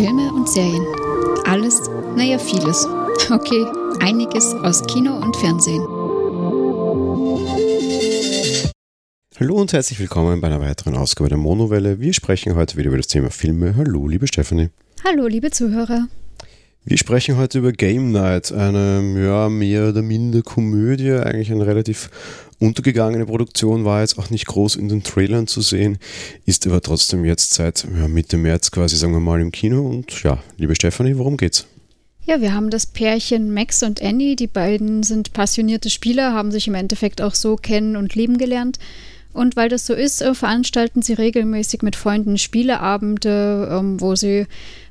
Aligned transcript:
Filme 0.00 0.32
und 0.32 0.48
Serien. 0.48 0.86
Alles, 1.44 1.82
naja, 2.16 2.38
vieles. 2.38 2.86
Okay, 3.30 3.66
einiges 4.00 4.54
aus 4.54 4.82
Kino 4.86 5.14
und 5.14 5.36
Fernsehen. 5.36 5.82
Hallo 9.38 9.56
und 9.56 9.74
herzlich 9.74 10.00
willkommen 10.00 10.40
bei 10.40 10.46
einer 10.46 10.62
weiteren 10.62 10.96
Ausgabe 10.96 11.28
der 11.28 11.36
Monowelle. 11.36 12.00
Wir 12.00 12.14
sprechen 12.14 12.54
heute 12.54 12.78
wieder 12.78 12.88
über 12.88 12.96
das 12.96 13.08
Thema 13.08 13.28
Filme. 13.28 13.76
Hallo, 13.76 14.08
liebe 14.08 14.26
Stephanie. 14.26 14.70
Hallo, 15.04 15.26
liebe 15.26 15.50
Zuhörer. 15.50 16.08
Wir 16.82 16.96
sprechen 16.96 17.36
heute 17.36 17.58
über 17.58 17.72
Game 17.72 18.10
Night, 18.10 18.52
eine 18.52 19.02
ja, 19.22 19.50
mehr 19.50 19.90
oder 19.90 20.00
minder 20.00 20.40
Komödie, 20.40 21.12
eigentlich 21.12 21.52
eine 21.52 21.66
relativ 21.66 22.08
untergegangene 22.60 23.26
Produktion, 23.26 23.84
war 23.84 24.02
jetzt 24.02 24.18
auch 24.18 24.30
nicht 24.30 24.46
groß 24.46 24.76
in 24.76 24.88
den 24.88 25.02
Trailern 25.02 25.46
zu 25.46 25.60
sehen, 25.62 25.98
ist 26.46 26.66
aber 26.66 26.80
trotzdem 26.80 27.24
jetzt 27.24 27.54
seit 27.54 27.86
ja, 27.96 28.06
Mitte 28.06 28.36
März 28.36 28.70
quasi, 28.70 28.96
sagen 28.96 29.12
wir 29.12 29.20
mal, 29.20 29.40
im 29.40 29.50
Kino. 29.50 29.86
Und 29.88 30.22
ja, 30.22 30.38
liebe 30.58 30.74
Stefanie, 30.76 31.16
worum 31.16 31.36
geht's? 31.36 31.66
Ja, 32.26 32.40
wir 32.40 32.54
haben 32.54 32.70
das 32.70 32.86
Pärchen 32.86 33.52
Max 33.52 33.82
und 33.82 34.02
Annie. 34.02 34.36
Die 34.36 34.46
beiden 34.46 35.02
sind 35.02 35.32
passionierte 35.32 35.90
Spieler, 35.90 36.32
haben 36.32 36.52
sich 36.52 36.68
im 36.68 36.74
Endeffekt 36.74 37.22
auch 37.22 37.34
so 37.34 37.56
kennen 37.56 37.96
und 37.96 38.14
lieben 38.14 38.38
gelernt. 38.38 38.78
Und 39.32 39.54
weil 39.56 39.68
das 39.68 39.86
so 39.86 39.94
ist, 39.94 40.22
äh, 40.22 40.34
veranstalten 40.34 41.02
sie 41.02 41.12
regelmäßig 41.12 41.82
mit 41.82 41.94
Freunden 41.94 42.36
Spieleabende, 42.36 43.68
ähm, 43.70 44.00
wo 44.00 44.16
sie 44.16 44.46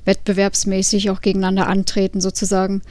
wettbewerbsmäßig 0.05 1.09
auch 1.09 1.21
gegeneinander 1.21 1.67
antreten, 1.67 2.21
sozusagen. 2.21 2.81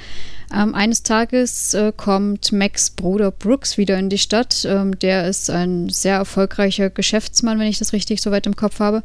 Ähm, 0.55 0.75
eines 0.75 1.03
Tages 1.03 1.75
äh, 1.75 1.92
kommt 1.97 2.53
Max 2.53 2.91
Bruder 2.91 3.30
Brooks 3.30 3.79
wieder 3.79 3.98
in 3.98 4.11
die 4.11 4.19
Stadt. 4.19 4.66
Ähm, 4.69 4.98
der 4.98 5.27
ist 5.27 5.51
ein 5.51 5.89
sehr 5.89 6.16
erfolgreicher 6.16 6.91
Geschäftsmann, 6.91 7.59
wenn 7.59 7.69
ich 7.69 7.78
das 7.78 7.92
richtig 7.92 8.20
so 8.20 8.30
weit 8.30 8.47
im 8.47 8.56
Kopf 8.56 8.80
habe. 8.80 9.03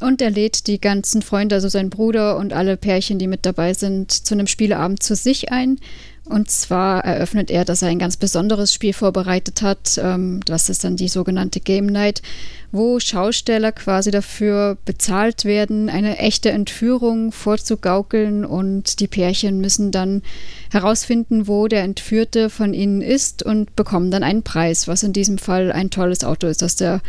Und 0.00 0.22
er 0.22 0.30
lädt 0.30 0.66
die 0.66 0.80
ganzen 0.80 1.22
Freunde, 1.22 1.56
also 1.56 1.68
sein 1.68 1.90
Bruder 1.90 2.36
und 2.36 2.52
alle 2.52 2.76
Pärchen, 2.76 3.18
die 3.18 3.26
mit 3.26 3.44
dabei 3.44 3.74
sind, 3.74 4.12
zu 4.12 4.34
einem 4.34 4.46
Spieleabend 4.46 5.02
zu 5.02 5.16
sich 5.16 5.50
ein. 5.50 5.80
Und 6.28 6.50
zwar 6.50 7.04
eröffnet 7.04 7.50
er, 7.50 7.64
dass 7.64 7.82
er 7.82 7.88
ein 7.88 7.98
ganz 7.98 8.16
besonderes 8.16 8.72
Spiel 8.72 8.92
vorbereitet 8.92 9.62
hat. 9.62 9.98
Ähm, 10.02 10.40
das 10.44 10.68
ist 10.68 10.84
dann 10.84 10.96
die 10.96 11.08
sogenannte 11.08 11.60
Game 11.60 11.86
Night, 11.86 12.22
wo 12.70 13.00
Schausteller 13.00 13.72
quasi 13.72 14.10
dafür 14.10 14.76
bezahlt 14.84 15.44
werden, 15.44 15.88
eine 15.88 16.18
echte 16.18 16.50
Entführung 16.50 17.32
vorzugaukeln. 17.32 18.44
Und 18.44 19.00
die 19.00 19.08
Pärchen 19.08 19.60
müssen 19.60 19.90
dann 19.90 20.22
herausfinden, 20.70 21.48
wo 21.48 21.66
der 21.66 21.82
Entführte 21.82 22.50
von 22.50 22.74
ihnen 22.74 23.00
ist 23.00 23.42
und 23.42 23.74
bekommen 23.74 24.10
dann 24.10 24.22
einen 24.22 24.42
Preis, 24.42 24.86
was 24.86 25.02
in 25.02 25.12
diesem 25.12 25.38
Fall 25.38 25.72
ein 25.72 25.90
tolles 25.90 26.24
Auto 26.24 26.46
ist, 26.46 26.62
das 26.62 26.76
der 26.76 27.00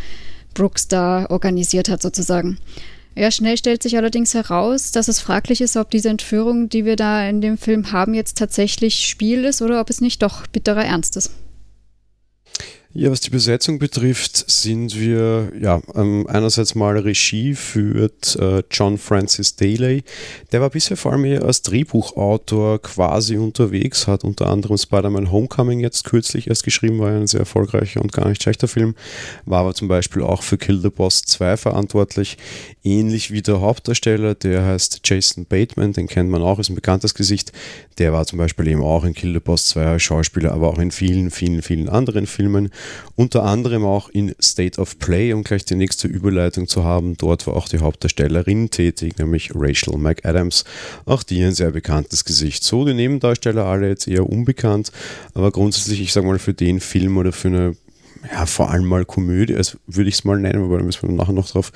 Brooks 0.53 0.87
da 0.87 1.27
organisiert 1.29 1.89
hat, 1.89 2.01
sozusagen. 2.01 2.57
Ja, 3.15 3.31
schnell 3.31 3.57
stellt 3.57 3.83
sich 3.83 3.97
allerdings 3.97 4.33
heraus, 4.33 4.91
dass 4.91 5.07
es 5.07 5.19
fraglich 5.19 5.61
ist, 5.61 5.75
ob 5.75 5.89
diese 5.91 6.09
Entführung, 6.09 6.69
die 6.69 6.85
wir 6.85 6.95
da 6.95 7.27
in 7.27 7.41
dem 7.41 7.57
Film 7.57 7.91
haben, 7.91 8.13
jetzt 8.13 8.37
tatsächlich 8.37 9.07
Spiel 9.07 9.43
ist 9.45 9.61
oder 9.61 9.81
ob 9.81 9.89
es 9.89 9.99
nicht 9.99 10.21
doch 10.21 10.47
bitterer 10.47 10.85
Ernst 10.85 11.17
ist. 11.17 11.31
Ja, 12.91 13.11
was 13.11 13.21
die 13.21 13.29
Besetzung 13.29 13.77
betrifft, 13.77 14.49
sind 14.49 14.99
wir 14.99 15.51
ja 15.61 15.79
ähm, 15.93 16.25
einerseits 16.27 16.73
mal 16.73 16.97
Regie 16.97 17.53
führt 17.53 18.35
äh, 18.37 18.63
John 18.71 18.97
Francis 18.97 19.55
Daley. 19.55 20.03
Der 20.51 20.59
war 20.59 20.71
bisher 20.71 20.97
vor 20.97 21.11
allem 21.11 21.25
eher 21.25 21.43
als 21.43 21.61
Drehbuchautor 21.61 22.81
quasi 22.81 23.37
unterwegs, 23.37 24.07
hat 24.07 24.23
unter 24.23 24.47
anderem 24.47 24.75
Spider-Man 24.75 25.31
Homecoming 25.31 25.81
jetzt 25.81 26.03
kürzlich 26.03 26.47
erst 26.47 26.63
geschrieben, 26.63 26.97
war 26.97 27.11
ja 27.11 27.17
ein 27.17 27.27
sehr 27.27 27.41
erfolgreicher 27.41 28.01
und 28.01 28.11
gar 28.11 28.27
nicht 28.27 28.41
schlechter 28.41 28.67
Film, 28.67 28.95
war 29.45 29.59
aber 29.59 29.75
zum 29.75 29.87
Beispiel 29.87 30.23
auch 30.23 30.41
für 30.41 30.57
Kill 30.57 30.81
the 30.81 30.89
Boss 30.89 31.21
2 31.21 31.57
verantwortlich, 31.57 32.39
ähnlich 32.83 33.29
wie 33.29 33.43
der 33.43 33.61
Hauptdarsteller, 33.61 34.33
der 34.33 34.65
heißt 34.65 35.01
Jason 35.03 35.45
Bateman, 35.45 35.93
den 35.93 36.07
kennt 36.07 36.31
man 36.31 36.41
auch, 36.41 36.57
ist 36.57 36.69
ein 36.69 36.75
bekanntes 36.75 37.13
Gesicht, 37.13 37.51
der 37.99 38.13
war 38.13 38.25
zum 38.25 38.39
Beispiel 38.39 38.67
eben 38.67 38.81
auch 38.81 39.03
in 39.03 39.13
Kill 39.13 39.33
the 39.33 39.39
Boss 39.39 39.67
2 39.67 39.85
als 39.85 40.01
Schauspieler, 40.01 40.53
aber 40.53 40.69
auch 40.69 40.79
in 40.79 40.89
vielen, 40.89 41.29
vielen, 41.29 41.61
vielen 41.61 41.87
anderen 41.87 42.25
Filmen 42.25 42.71
unter 43.15 43.43
anderem 43.43 43.83
auch 43.85 44.09
in 44.09 44.35
State 44.41 44.79
of 44.79 44.99
Play, 44.99 45.33
um 45.33 45.43
gleich 45.43 45.65
die 45.65 45.75
nächste 45.75 46.07
Überleitung 46.07 46.67
zu 46.67 46.83
haben. 46.83 47.17
Dort 47.17 47.47
war 47.47 47.55
auch 47.55 47.67
die 47.67 47.79
Hauptdarstellerin 47.79 48.69
tätig, 48.69 49.17
nämlich 49.17 49.51
Rachel 49.53 49.97
McAdams. 49.97 50.63
Auch 51.05 51.23
die 51.23 51.43
ein 51.43 51.53
sehr 51.53 51.71
bekanntes 51.71 52.25
Gesicht. 52.25 52.63
So, 52.63 52.85
die 52.85 52.93
Nebendarsteller 52.93 53.65
alle 53.65 53.89
jetzt 53.89 54.07
eher 54.07 54.29
unbekannt, 54.29 54.91
aber 55.33 55.51
grundsätzlich, 55.51 56.01
ich 56.01 56.13
sage 56.13 56.27
mal, 56.27 56.39
für 56.39 56.53
den 56.53 56.79
Film 56.79 57.17
oder 57.17 57.31
für 57.31 57.47
eine, 57.49 57.75
ja, 58.31 58.45
vor 58.45 58.71
allem 58.71 58.85
mal 58.85 59.05
Komödie, 59.05 59.55
also 59.55 59.77
würde 59.87 60.09
ich 60.09 60.15
es 60.15 60.23
mal 60.23 60.39
nennen, 60.39 60.63
aber 60.63 60.77
da 60.77 60.83
müssen 60.83 61.07
wir 61.07 61.15
nachher 61.15 61.33
noch 61.33 61.49
drauf 61.49 61.71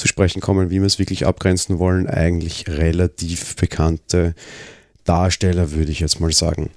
zu 0.00 0.08
sprechen 0.08 0.40
kommen, 0.40 0.70
wie 0.70 0.80
wir 0.80 0.86
es 0.86 0.98
wirklich 0.98 1.26
abgrenzen 1.26 1.78
wollen. 1.78 2.06
Eigentlich 2.08 2.64
relativ 2.68 3.54
bekannte 3.56 4.34
Darsteller, 5.04 5.72
würde 5.72 5.92
ich 5.92 6.00
jetzt 6.00 6.20
mal 6.20 6.32
sagen. 6.32 6.70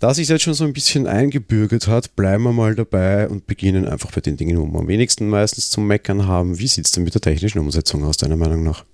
Da 0.00 0.14
sich 0.14 0.28
jetzt 0.28 0.42
schon 0.42 0.54
so 0.54 0.62
ein 0.64 0.72
bisschen 0.72 1.08
eingebürgert 1.08 1.88
hat, 1.88 2.14
bleiben 2.14 2.44
wir 2.44 2.52
mal 2.52 2.76
dabei 2.76 3.28
und 3.28 3.48
beginnen 3.48 3.86
einfach 3.88 4.12
bei 4.12 4.20
den 4.20 4.36
Dingen, 4.36 4.56
wo 4.56 4.66
wir 4.66 4.78
am 4.78 4.86
wenigsten 4.86 5.28
meistens 5.28 5.70
zum 5.70 5.88
Meckern 5.88 6.28
haben. 6.28 6.58
Wie 6.60 6.68
sieht 6.68 6.86
es 6.86 6.92
denn 6.92 7.02
mit 7.02 7.14
der 7.14 7.20
technischen 7.20 7.58
Umsetzung 7.58 8.04
aus, 8.04 8.16
deiner 8.16 8.36
Meinung 8.36 8.62
nach? 8.62 8.84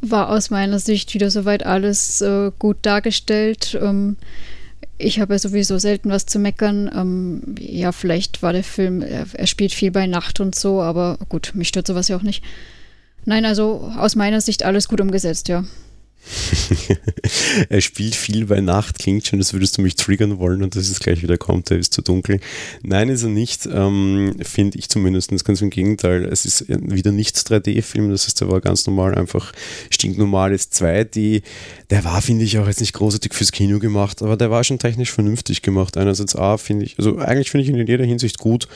War 0.00 0.30
aus 0.30 0.48
meiner 0.48 0.78
Sicht 0.78 1.12
wieder 1.12 1.30
soweit 1.30 1.66
alles 1.66 2.22
äh, 2.22 2.50
gut 2.58 2.78
dargestellt. 2.82 3.78
Ähm, 3.80 4.16
ich 4.96 5.20
habe 5.20 5.34
ja 5.34 5.38
sowieso 5.38 5.78
selten 5.78 6.08
was 6.08 6.24
zu 6.24 6.38
meckern. 6.38 6.90
Ähm, 6.94 7.54
ja, 7.58 7.92
vielleicht 7.92 8.42
war 8.42 8.54
der 8.54 8.64
Film, 8.64 9.02
er, 9.02 9.26
er, 9.30 9.46
spielt 9.46 9.74
viel 9.74 9.90
bei 9.90 10.06
Nacht 10.06 10.40
und 10.40 10.54
so, 10.54 10.80
aber 10.80 11.18
gut, 11.28 11.52
mich 11.54 11.68
stört 11.68 11.86
sowas 11.86 12.08
ja 12.08 12.16
auch 12.16 12.22
nicht. 12.22 12.42
Nein, 13.26 13.44
also 13.44 13.92
aus 13.96 14.16
meiner 14.16 14.40
Sicht 14.40 14.64
alles 14.64 14.88
gut 14.88 15.02
umgesetzt, 15.02 15.48
ja. 15.48 15.64
er 17.68 17.80
spielt 17.80 18.14
viel 18.14 18.46
bei 18.46 18.60
Nacht, 18.60 18.98
klingt 18.98 19.26
schon, 19.26 19.38
als 19.38 19.52
würdest 19.52 19.78
du 19.78 19.82
mich 19.82 19.96
triggern 19.96 20.38
wollen 20.38 20.62
und 20.62 20.76
dass 20.76 20.88
es 20.88 21.00
gleich 21.00 21.22
wieder 21.22 21.38
kommt, 21.38 21.70
er 21.70 21.78
ist 21.78 21.92
zu 21.92 22.02
dunkel. 22.02 22.40
Nein, 22.82 23.08
ist 23.08 23.22
er 23.22 23.28
nicht, 23.28 23.68
ähm, 23.72 24.36
finde 24.42 24.78
ich 24.78 24.88
zumindest. 24.88 25.30
Ganz 25.44 25.62
im 25.62 25.70
Gegenteil, 25.70 26.24
es 26.24 26.44
ist 26.44 26.66
wieder 26.68 27.12
nicht 27.12 27.36
3D-Film, 27.36 28.10
das 28.10 28.26
heißt, 28.26 28.40
der 28.40 28.50
war 28.50 28.60
ganz 28.60 28.86
normal, 28.86 29.14
einfach 29.14 29.52
stinknormales 29.90 30.72
2D. 30.72 31.42
Der 31.90 32.04
war, 32.04 32.20
finde 32.22 32.44
ich, 32.44 32.58
auch 32.58 32.66
jetzt 32.66 32.80
nicht 32.80 32.92
großartig 32.92 33.34
fürs 33.34 33.52
Kino 33.52 33.78
gemacht, 33.78 34.22
aber 34.22 34.36
der 34.36 34.50
war 34.50 34.64
schon 34.64 34.78
technisch 34.78 35.12
vernünftig 35.12 35.62
gemacht. 35.62 35.96
Einerseits 35.96 36.36
A, 36.36 36.56
finde 36.58 36.84
ich, 36.84 36.98
also 36.98 37.18
eigentlich 37.18 37.50
finde 37.50 37.64
ich 37.64 37.70
ihn 37.70 37.78
in 37.78 37.86
jeder 37.86 38.04
Hinsicht 38.04 38.38
gut 38.38 38.68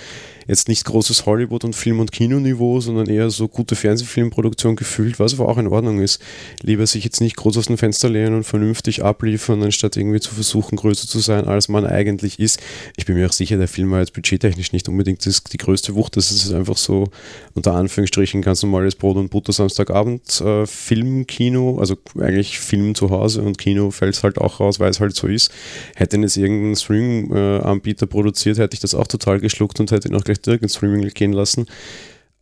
jetzt 0.47 0.69
nicht 0.69 0.85
großes 0.85 1.27
Hollywood- 1.27 1.65
und 1.65 1.75
Film- 1.75 2.01
und 2.01 2.13
Kinoniveau, 2.13 2.81
sondern 2.81 3.07
eher 3.07 3.31
so 3.31 3.49
gute 3.49 3.77
Fernsehfilmproduktion 3.77 4.77
gefühlt, 4.77 5.19
was 5.19 5.35
aber 5.35 5.49
auch 5.49 5.59
in 5.59 5.69
Ordnung 5.69 6.01
ist. 6.01 6.21
Lieber 6.63 6.87
sich 6.87 7.05
jetzt 7.05 7.21
nicht 7.21 7.37
groß 7.37 7.59
aus 7.59 7.67
dem 7.67 7.79
Fenster 7.79 8.09
lehnen 8.09 8.35
und 8.35 8.45
vernünftig 8.45 9.05
abliefern, 9.05 9.63
anstatt 9.63 9.97
irgendwie 9.97 10.21
zu 10.21 10.35
versuchen, 10.35 10.77
größer 10.77 11.07
zu 11.07 11.19
sein, 11.19 11.47
als 11.47 11.69
man 11.69 11.87
eigentlich 11.87 12.39
ist. 12.39 12.61
Ich 12.97 13.07
bin 13.07 13.17
mir 13.17 13.27
auch 13.27 13.33
sicher, 13.33 13.57
der 13.57 13.69
Film 13.69 13.91
war 13.91 14.01
jetzt 14.01 14.13
budgettechnisch 14.13 14.73
nicht 14.73 14.89
unbedingt 14.89 15.25
das, 15.27 15.43
die 15.45 15.57
größte 15.59 15.95
Wucht. 15.95 16.17
Das 16.17 16.31
ist 16.31 16.53
einfach 16.53 16.77
so 16.77 17.09
unter 17.55 17.75
Anführungsstrichen 17.75 18.43
ganz 18.43 18.63
normales 18.63 18.95
Brot 18.95 19.17
und 19.17 19.31
Butter 19.31 19.53
Samstagabend 19.53 20.41
äh, 20.41 20.67
Filmkino, 20.67 21.79
also 21.79 21.97
eigentlich 22.19 22.59
Film 22.59 22.95
zu 22.95 23.11
Hause 23.11 23.43
und 23.43 23.59
Kino 23.59 23.91
fällt 23.91 24.15
es 24.15 24.23
halt 24.23 24.39
auch 24.39 24.61
raus, 24.61 24.81
weil 24.81 24.91
es 24.91 25.01
halt 25.01 25.15
so 25.15 25.27
ist. 25.27 25.51
Hätte 25.95 26.17
jetzt 26.19 26.37
irgendein 26.37 26.77
Stream-Anbieter 26.77 28.07
produziert, 28.07 28.59
hätte 28.59 28.75
ich 28.75 28.81
das 28.81 28.95
auch 28.95 29.07
total 29.07 29.41
geschluckt 29.41 29.81
und 29.81 29.91
hätte 29.91 30.09
ihn 30.09 30.15
auch 30.15 30.25
gleich 30.25 30.32
direkt 30.41 30.63
ins 30.63 30.77
Streaming 30.77 31.07
gehen 31.09 31.33
lassen. 31.33 31.67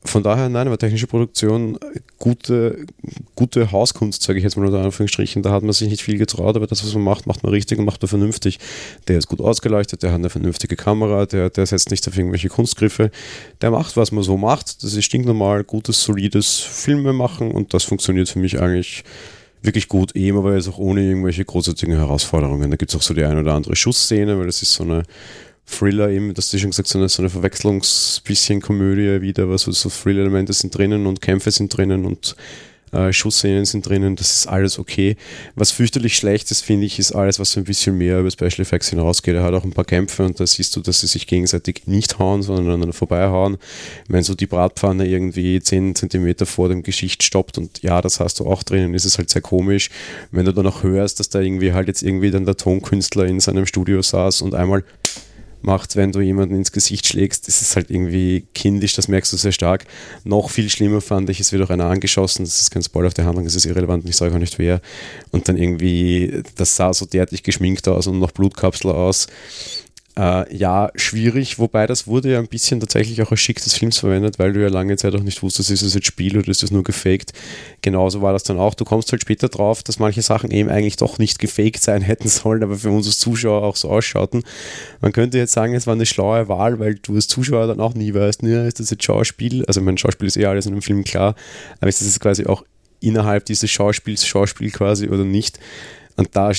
Von 0.02 0.22
daher, 0.22 0.48
nein, 0.48 0.66
aber 0.66 0.78
technische 0.78 1.06
Produktion, 1.06 1.78
gute, 2.18 2.86
gute 3.34 3.70
Hauskunst, 3.70 4.22
sage 4.22 4.38
ich 4.38 4.44
jetzt 4.44 4.56
mal 4.56 4.64
unter 4.64 4.82
Anführungsstrichen. 4.82 5.42
Da 5.42 5.50
hat 5.50 5.62
man 5.62 5.74
sich 5.74 5.90
nicht 5.90 6.02
viel 6.02 6.16
getraut, 6.16 6.56
aber 6.56 6.66
das, 6.66 6.82
was 6.82 6.94
man 6.94 7.02
macht, 7.02 7.26
macht 7.26 7.42
man 7.42 7.52
richtig 7.52 7.78
und 7.78 7.84
macht 7.84 8.00
man 8.00 8.08
vernünftig. 8.08 8.58
Der 9.08 9.18
ist 9.18 9.26
gut 9.28 9.42
ausgeleuchtet, 9.42 10.02
der 10.02 10.12
hat 10.12 10.20
eine 10.20 10.30
vernünftige 10.30 10.74
Kamera, 10.74 11.26
der, 11.26 11.50
der 11.50 11.66
setzt 11.66 11.90
nicht 11.90 12.08
auf 12.08 12.16
irgendwelche 12.16 12.48
Kunstgriffe. 12.48 13.10
Der 13.60 13.70
macht, 13.70 13.98
was 13.98 14.10
man 14.10 14.24
so 14.24 14.38
macht. 14.38 14.82
Das 14.82 14.94
ist 14.94 15.04
stinknormal, 15.04 15.64
gutes, 15.64 16.02
solides 16.02 16.60
Filme 16.60 17.12
machen 17.12 17.50
und 17.50 17.74
das 17.74 17.84
funktioniert 17.84 18.30
für 18.30 18.38
mich 18.38 18.58
eigentlich 18.58 19.04
wirklich 19.60 19.88
gut, 19.88 20.16
eben 20.16 20.38
aber 20.38 20.54
jetzt 20.54 20.68
auch 20.68 20.78
ohne 20.78 21.02
irgendwelche 21.02 21.44
großartigen 21.44 21.94
Herausforderungen. 21.94 22.70
Da 22.70 22.78
gibt 22.78 22.90
es 22.90 22.96
auch 22.96 23.02
so 23.02 23.12
die 23.12 23.24
eine 23.24 23.40
oder 23.40 23.52
andere 23.52 23.76
Schussszene, 23.76 24.38
weil 24.38 24.46
das 24.46 24.62
ist 24.62 24.72
so 24.72 24.84
eine 24.84 25.02
Thriller 25.70 26.10
eben, 26.10 26.34
das 26.34 26.50
du 26.50 26.58
schon 26.58 26.70
gesagt, 26.70 26.88
so 26.88 26.98
eine, 26.98 27.08
so 27.08 27.22
eine 27.22 27.30
Verwechslungsbisschen 27.30 28.60
Komödie 28.60 29.20
wieder, 29.22 29.44
aber 29.44 29.58
so, 29.58 29.72
so 29.72 29.88
Thrill-Elemente 29.88 30.52
sind 30.52 30.76
drinnen 30.76 31.06
und 31.06 31.20
Kämpfe 31.20 31.50
sind 31.50 31.76
drinnen 31.76 32.04
und 32.04 32.36
äh, 32.92 33.12
Schussszenen 33.12 33.64
sind 33.64 33.88
drinnen, 33.88 34.16
das 34.16 34.34
ist 34.34 34.46
alles 34.46 34.78
okay. 34.78 35.16
Was 35.54 35.70
fürchterlich 35.70 36.16
schlecht 36.16 36.50
ist, 36.50 36.62
finde 36.62 36.86
ich, 36.86 36.98
ist 36.98 37.12
alles, 37.12 37.38
was 37.38 37.52
so 37.52 37.60
ein 37.60 37.64
bisschen 37.64 37.96
mehr 37.96 38.20
über 38.20 38.30
Special 38.30 38.60
Effects 38.60 38.88
hinausgeht. 38.90 39.34
Er 39.34 39.44
hat 39.44 39.54
auch 39.54 39.64
ein 39.64 39.72
paar 39.72 39.84
Kämpfe 39.84 40.24
und 40.24 40.40
da 40.40 40.46
siehst 40.46 40.74
du, 40.74 40.80
dass 40.80 41.00
sie 41.00 41.06
sich 41.06 41.26
gegenseitig 41.26 41.82
nicht 41.86 42.18
hauen, 42.18 42.42
sondern 42.42 42.66
aneinander 42.66 42.92
vorbeihauen. 42.92 43.58
Wenn 44.08 44.24
so 44.24 44.34
die 44.34 44.46
Bratpfanne 44.46 45.06
irgendwie 45.06 45.60
10 45.60 45.94
cm 45.94 46.46
vor 46.46 46.68
dem 46.68 46.82
Geschicht 46.82 47.22
stoppt 47.22 47.58
und 47.58 47.82
ja, 47.82 48.02
das 48.02 48.18
hast 48.20 48.40
du 48.40 48.46
auch 48.46 48.62
drinnen, 48.62 48.94
ist 48.94 49.04
es 49.04 49.18
halt 49.18 49.30
sehr 49.30 49.42
komisch. 49.42 49.90
Wenn 50.32 50.44
du 50.44 50.52
dann 50.52 50.66
auch 50.66 50.82
hörst, 50.82 51.20
dass 51.20 51.28
da 51.28 51.40
irgendwie 51.40 51.72
halt 51.72 51.86
jetzt 51.88 52.02
irgendwie 52.02 52.30
dann 52.30 52.44
der 52.44 52.56
Tonkünstler 52.56 53.26
in 53.26 53.40
seinem 53.40 53.66
Studio 53.66 54.02
saß 54.02 54.42
und 54.42 54.54
einmal 54.54 54.84
macht, 55.62 55.96
wenn 55.96 56.12
du 56.12 56.20
jemanden 56.20 56.54
ins 56.54 56.72
Gesicht 56.72 57.06
schlägst. 57.06 57.48
Das 57.48 57.62
ist 57.62 57.76
halt 57.76 57.90
irgendwie 57.90 58.46
kindisch, 58.54 58.94
das 58.94 59.08
merkst 59.08 59.32
du 59.32 59.36
sehr 59.36 59.52
stark. 59.52 59.84
Noch 60.24 60.50
viel 60.50 60.68
schlimmer 60.70 61.00
fand 61.00 61.30
ich, 61.30 61.40
es 61.40 61.52
wird 61.52 61.62
auch 61.62 61.70
einer 61.70 61.86
angeschossen, 61.86 62.44
das 62.44 62.60
ist 62.60 62.70
kein 62.70 62.82
Spoiler 62.82 63.08
auf 63.08 63.14
der 63.14 63.26
Handlung, 63.26 63.44
das 63.44 63.54
ist 63.54 63.66
irrelevant, 63.66 64.08
ich 64.08 64.16
sage 64.16 64.34
auch 64.34 64.38
nicht 64.38 64.58
wer. 64.58 64.80
Und 65.30 65.48
dann 65.48 65.56
irgendwie, 65.56 66.42
das 66.56 66.76
sah 66.76 66.92
so 66.92 67.06
derartig 67.06 67.42
geschminkt 67.42 67.86
aus 67.88 68.06
und 68.06 68.18
noch 68.18 68.32
Blutkapsel 68.32 68.90
aus. 68.90 69.26
Äh, 70.18 70.54
ja, 70.56 70.90
schwierig, 70.96 71.60
wobei 71.60 71.86
das 71.86 72.08
wurde 72.08 72.32
ja 72.32 72.40
ein 72.40 72.48
bisschen 72.48 72.80
tatsächlich 72.80 73.22
auch 73.22 73.30
als 73.30 73.40
Schick 73.40 73.62
des 73.62 73.74
Films 73.74 73.98
verwendet, 73.98 74.40
weil 74.40 74.52
du 74.52 74.60
ja 74.60 74.68
lange 74.68 74.96
Zeit 74.96 75.14
auch 75.14 75.22
nicht 75.22 75.40
wusstest, 75.42 75.70
ist 75.70 75.82
es 75.82 75.94
jetzt 75.94 76.06
Spiel 76.06 76.36
oder 76.36 76.48
ist 76.48 76.64
es 76.64 76.72
nur 76.72 76.82
gefaked. 76.82 77.32
Genauso 77.80 78.20
war 78.20 78.32
das 78.32 78.42
dann 78.42 78.58
auch. 78.58 78.74
Du 78.74 78.84
kommst 78.84 79.12
halt 79.12 79.22
später 79.22 79.48
drauf, 79.48 79.84
dass 79.84 80.00
manche 80.00 80.22
Sachen 80.22 80.50
eben 80.50 80.68
eigentlich 80.68 80.96
doch 80.96 81.18
nicht 81.18 81.38
gefaked 81.38 81.80
sein 81.80 82.02
hätten 82.02 82.28
sollen, 82.28 82.64
aber 82.64 82.76
für 82.76 82.90
uns 82.90 83.06
als 83.06 83.18
Zuschauer 83.18 83.62
auch 83.62 83.76
so 83.76 83.88
ausschauten. 83.88 84.42
Man 85.00 85.12
könnte 85.12 85.38
jetzt 85.38 85.52
sagen, 85.52 85.74
es 85.74 85.86
war 85.86 85.94
eine 85.94 86.06
schlaue 86.06 86.48
Wahl, 86.48 86.80
weil 86.80 86.96
du 86.96 87.14
als 87.14 87.28
Zuschauer 87.28 87.68
dann 87.68 87.80
auch 87.80 87.94
nie 87.94 88.12
weißt, 88.12 88.42
ne, 88.42 88.66
ist 88.66 88.80
das 88.80 88.90
jetzt 88.90 89.04
Schauspiel? 89.04 89.64
Also 89.66 89.80
mein 89.80 89.96
Schauspiel 89.96 90.26
ist 90.26 90.36
eh 90.36 90.46
alles 90.46 90.66
in 90.66 90.72
einem 90.72 90.82
Film 90.82 91.04
klar, 91.04 91.36
aber 91.80 91.88
ist 91.88 92.00
das 92.00 92.08
jetzt 92.08 92.20
quasi 92.20 92.46
auch 92.46 92.64
innerhalb 92.98 93.44
dieses 93.44 93.70
Schauspiels 93.70 94.26
Schauspiel 94.26 94.72
quasi 94.72 95.08
oder 95.08 95.24
nicht? 95.24 95.60
Und 96.16 96.30
da 96.32 96.50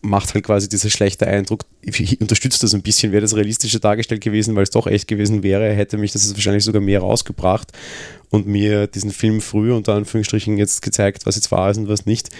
macht 0.00 0.34
halt 0.34 0.44
quasi 0.44 0.68
dieser 0.68 0.90
schlechte 0.90 1.26
Eindruck, 1.26 1.64
ich 1.80 2.20
unterstütze 2.20 2.60
das 2.60 2.74
ein 2.74 2.82
bisschen, 2.82 3.12
wäre 3.12 3.22
das 3.22 3.36
realistischer 3.36 3.78
dargestellt 3.78 4.20
gewesen, 4.20 4.56
weil 4.56 4.64
es 4.64 4.70
doch 4.70 4.86
echt 4.86 5.06
gewesen 5.06 5.42
wäre, 5.42 5.72
hätte 5.72 5.96
mich 5.96 6.12
das 6.12 6.34
wahrscheinlich 6.34 6.64
sogar 6.64 6.82
mehr 6.82 7.00
rausgebracht 7.00 7.72
und 8.30 8.46
mir 8.46 8.88
diesen 8.88 9.12
Film 9.12 9.40
früher 9.40 9.76
unter 9.76 9.94
Anführungsstrichen 9.94 10.58
jetzt 10.58 10.82
gezeigt, 10.82 11.26
was 11.26 11.36
jetzt 11.36 11.52
wahr 11.52 11.70
ist 11.70 11.76
und 11.78 11.88
was 11.88 12.06
nicht 12.06 12.30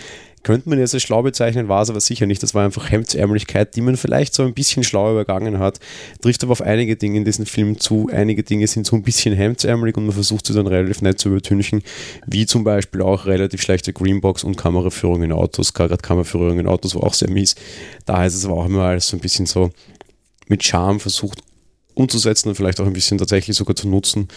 könnte 0.42 0.68
man 0.68 0.78
jetzt 0.78 0.94
als 0.94 1.02
schlau 1.02 1.22
bezeichnen, 1.22 1.68
war 1.68 1.82
es 1.82 1.90
aber 1.90 2.00
sicher 2.00 2.26
nicht. 2.26 2.42
Das 2.42 2.54
war 2.54 2.64
einfach 2.64 2.90
Hemdsärmlichkeit, 2.90 3.76
die 3.76 3.80
man 3.80 3.96
vielleicht 3.96 4.34
so 4.34 4.42
ein 4.42 4.54
bisschen 4.54 4.82
schlau 4.82 5.12
übergangen 5.12 5.58
hat. 5.58 5.78
Trifft 6.20 6.42
aber 6.42 6.52
auf 6.52 6.62
einige 6.62 6.96
Dinge 6.96 7.18
in 7.18 7.24
diesem 7.24 7.46
Film 7.46 7.78
zu. 7.78 8.08
Einige 8.12 8.42
Dinge 8.42 8.66
sind 8.66 8.86
so 8.86 8.96
ein 8.96 9.02
bisschen 9.02 9.34
hemdsärmelig 9.34 9.96
und 9.96 10.06
man 10.06 10.14
versucht 10.14 10.46
sie 10.46 10.54
dann 10.54 10.66
relativ 10.66 11.00
nett 11.02 11.20
zu 11.20 11.28
übertünchen, 11.28 11.82
wie 12.26 12.46
zum 12.46 12.64
Beispiel 12.64 13.02
auch 13.02 13.26
relativ 13.26 13.62
schlechte 13.62 13.92
Greenbox 13.92 14.42
und 14.42 14.56
Kameraführung 14.56 15.22
in 15.22 15.32
Autos, 15.32 15.74
gerade 15.74 15.96
Kameraführung 15.96 16.58
in 16.58 16.66
Autos 16.66 16.94
war 16.94 17.04
auch 17.04 17.14
sehr 17.14 17.30
mies. 17.30 17.54
Da 18.04 18.24
ist 18.26 18.34
es 18.34 18.44
aber 18.44 18.54
auch 18.54 18.66
immer 18.66 18.82
alles 18.82 19.08
so 19.08 19.16
ein 19.16 19.20
bisschen 19.20 19.46
so 19.46 19.70
mit 20.48 20.64
Charme 20.64 20.98
versucht 20.98 21.40
umzusetzen 21.94 22.48
und 22.48 22.56
vielleicht 22.56 22.80
auch 22.80 22.86
ein 22.86 22.92
bisschen 22.92 23.18
tatsächlich 23.18 23.56
sogar 23.56 23.76
zu 23.76 23.88
nutzen. 23.88 24.28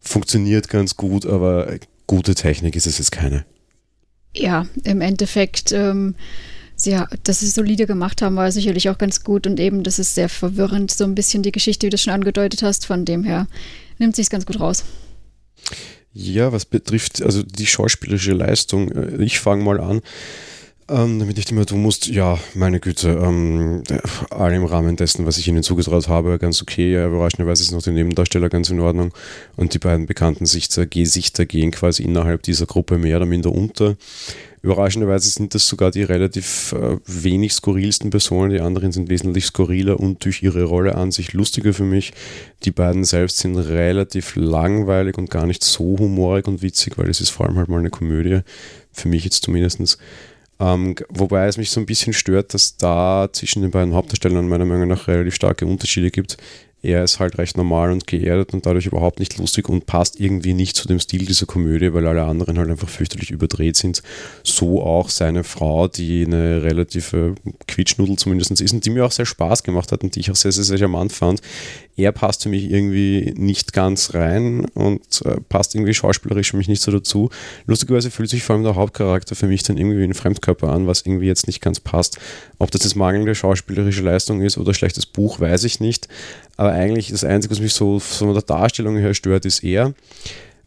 Funktioniert 0.00 0.68
ganz 0.68 0.96
gut, 0.96 1.26
aber 1.26 1.74
gute 2.06 2.34
Technik 2.34 2.76
ist 2.76 2.86
es 2.86 2.98
jetzt 2.98 3.12
keine 3.12 3.44
ja, 4.34 4.66
im 4.84 5.00
Endeffekt, 5.00 5.72
ähm, 5.72 6.14
sie, 6.76 6.98
dass 7.22 7.40
sie 7.40 7.48
solide 7.48 7.86
gemacht 7.86 8.22
haben, 8.22 8.36
war 8.36 8.50
sicherlich 8.50 8.90
auch 8.90 8.98
ganz 8.98 9.22
gut 9.24 9.46
und 9.46 9.60
eben, 9.60 9.82
das 9.82 9.98
ist 9.98 10.14
sehr 10.14 10.28
verwirrend, 10.28 10.90
so 10.90 11.04
ein 11.04 11.14
bisschen 11.14 11.42
die 11.42 11.52
Geschichte, 11.52 11.86
wie 11.86 11.90
du 11.90 11.98
schon 11.98 12.12
angedeutet 12.12 12.62
hast, 12.62 12.86
von 12.86 13.04
dem 13.04 13.24
her 13.24 13.46
nimmt 13.98 14.16
sich 14.16 14.30
ganz 14.30 14.46
gut 14.46 14.60
raus. 14.60 14.84
Ja, 16.12 16.52
was 16.52 16.64
betrifft 16.64 17.22
also 17.22 17.42
die 17.42 17.66
schauspielerische 17.66 18.32
Leistung, 18.32 18.90
äh, 18.92 19.22
ich 19.22 19.40
fange 19.40 19.64
mal 19.64 19.80
an. 19.80 20.00
Ähm, 20.86 21.18
damit 21.18 21.38
nicht 21.38 21.50
immer 21.50 21.64
du 21.64 21.76
musst, 21.76 22.08
ja, 22.08 22.38
meine 22.54 22.78
Güte, 22.78 23.08
ähm, 23.08 23.82
all 24.28 24.52
im 24.52 24.66
Rahmen 24.66 24.96
dessen, 24.96 25.24
was 25.24 25.38
ich 25.38 25.48
ihnen 25.48 25.62
zugetraut 25.62 26.08
habe, 26.08 26.38
ganz 26.38 26.60
okay. 26.60 26.92
Ja, 26.92 27.06
überraschenderweise 27.06 27.62
ist 27.62 27.72
noch 27.72 27.82
der 27.82 27.94
Nebendarsteller 27.94 28.50
ganz 28.50 28.68
in 28.68 28.80
Ordnung. 28.80 29.12
Und 29.56 29.72
die 29.72 29.78
beiden 29.78 30.04
bekannten 30.04 30.44
Sichter, 30.44 30.84
Gesichter 30.84 31.46
gehen 31.46 31.70
quasi 31.70 32.02
innerhalb 32.02 32.42
dieser 32.42 32.66
Gruppe 32.66 32.98
mehr 32.98 33.16
oder 33.16 33.24
minder 33.24 33.50
unter. 33.50 33.96
Überraschenderweise 34.60 35.30
sind 35.30 35.54
das 35.54 35.66
sogar 35.68 35.90
die 35.90 36.02
relativ 36.02 36.72
äh, 36.72 36.98
wenig 37.06 37.54
skurrilsten 37.54 38.10
Personen. 38.10 38.50
Die 38.50 38.60
anderen 38.60 38.92
sind 38.92 39.08
wesentlich 39.08 39.46
skurriler 39.46 39.98
und 39.98 40.22
durch 40.24 40.42
ihre 40.42 40.64
Rolle 40.64 40.96
an 40.96 41.12
sich 41.12 41.32
lustiger 41.32 41.72
für 41.72 41.84
mich. 41.84 42.12
Die 42.64 42.70
beiden 42.70 43.04
selbst 43.04 43.38
sind 43.38 43.56
relativ 43.56 44.36
langweilig 44.36 45.16
und 45.16 45.30
gar 45.30 45.46
nicht 45.46 45.64
so 45.64 45.98
humorig 45.98 46.46
und 46.46 46.60
witzig, 46.60 46.98
weil 46.98 47.08
es 47.08 47.22
ist 47.22 47.30
vor 47.30 47.46
allem 47.46 47.56
halt 47.56 47.68
mal 47.68 47.78
eine 47.78 47.90
Komödie. 47.90 48.40
Für 48.92 49.08
mich 49.08 49.24
jetzt 49.24 49.44
zumindestens 49.44 49.98
ähm, 50.60 50.94
wobei 51.08 51.46
es 51.46 51.56
mich 51.56 51.70
so 51.70 51.80
ein 51.80 51.86
bisschen 51.86 52.12
stört, 52.12 52.54
dass 52.54 52.76
da 52.76 53.28
zwischen 53.32 53.62
den 53.62 53.70
beiden 53.70 53.94
Hauptdarstellern 53.94 54.48
meiner 54.48 54.64
Meinung 54.64 54.88
nach 54.88 55.08
relativ 55.08 55.34
starke 55.34 55.66
Unterschiede 55.66 56.10
gibt. 56.10 56.36
Er 56.84 57.02
ist 57.02 57.18
halt 57.18 57.38
recht 57.38 57.56
normal 57.56 57.90
und 57.90 58.06
geerdet 58.06 58.52
und 58.52 58.66
dadurch 58.66 58.84
überhaupt 58.84 59.18
nicht 59.18 59.38
lustig 59.38 59.70
und 59.70 59.86
passt 59.86 60.20
irgendwie 60.20 60.52
nicht 60.52 60.76
zu 60.76 60.86
dem 60.86 61.00
Stil 61.00 61.24
dieser 61.24 61.46
Komödie, 61.46 61.94
weil 61.94 62.06
alle 62.06 62.24
anderen 62.24 62.58
halt 62.58 62.68
einfach 62.68 62.90
fürchterlich 62.90 63.30
überdreht 63.30 63.76
sind. 63.76 64.02
So 64.42 64.82
auch 64.82 65.08
seine 65.08 65.44
Frau, 65.44 65.88
die 65.88 66.26
eine 66.26 66.62
relative 66.62 67.36
Quietschnudel 67.66 68.16
zumindest 68.16 68.60
ist 68.60 68.74
und 68.74 68.84
die 68.84 68.90
mir 68.90 69.06
auch 69.06 69.12
sehr 69.12 69.24
Spaß 69.24 69.62
gemacht 69.62 69.92
hat 69.92 70.02
und 70.02 70.14
die 70.14 70.20
ich 70.20 70.30
auch 70.30 70.36
sehr, 70.36 70.52
sehr, 70.52 70.64
sehr 70.64 70.76
charmant 70.76 71.14
fand. 71.14 71.40
Er 71.96 72.12
passt 72.12 72.42
für 72.42 72.48
mich 72.50 72.70
irgendwie 72.70 73.32
nicht 73.34 73.72
ganz 73.72 74.12
rein 74.12 74.66
und 74.74 75.22
äh, 75.24 75.40
passt 75.48 75.74
irgendwie 75.74 75.94
schauspielerisch 75.94 76.50
für 76.50 76.56
mich 76.58 76.68
nicht 76.68 76.82
so 76.82 76.90
dazu. 76.90 77.30
Lustigerweise 77.66 78.10
fühlt 78.10 78.28
sich 78.28 78.42
vor 78.42 78.56
allem 78.56 78.64
der 78.64 78.74
Hauptcharakter 78.74 79.36
für 79.36 79.46
mich 79.46 79.62
dann 79.62 79.78
irgendwie 79.78 80.00
wie 80.00 80.04
ein 80.04 80.12
Fremdkörper 80.12 80.70
an, 80.70 80.86
was 80.86 81.02
irgendwie 81.06 81.28
jetzt 81.28 81.46
nicht 81.46 81.62
ganz 81.62 81.80
passt. 81.80 82.18
Ob 82.58 82.70
das 82.72 82.82
jetzt 82.82 82.96
mangelnde 82.96 83.34
schauspielerische 83.34 84.02
Leistung 84.02 84.42
ist 84.42 84.58
oder 84.58 84.74
schlechtes 84.74 85.06
Buch, 85.06 85.40
weiß 85.40 85.64
ich 85.64 85.80
nicht. 85.80 86.08
Aber 86.56 86.72
eigentlich 86.72 87.08
das 87.08 87.24
Einzige, 87.24 87.52
was 87.52 87.60
mich 87.60 87.72
so 87.72 87.98
von 87.98 88.32
der 88.32 88.42
Darstellung 88.42 88.96
her 88.96 89.14
stört, 89.14 89.44
ist 89.44 89.64
er. 89.64 89.94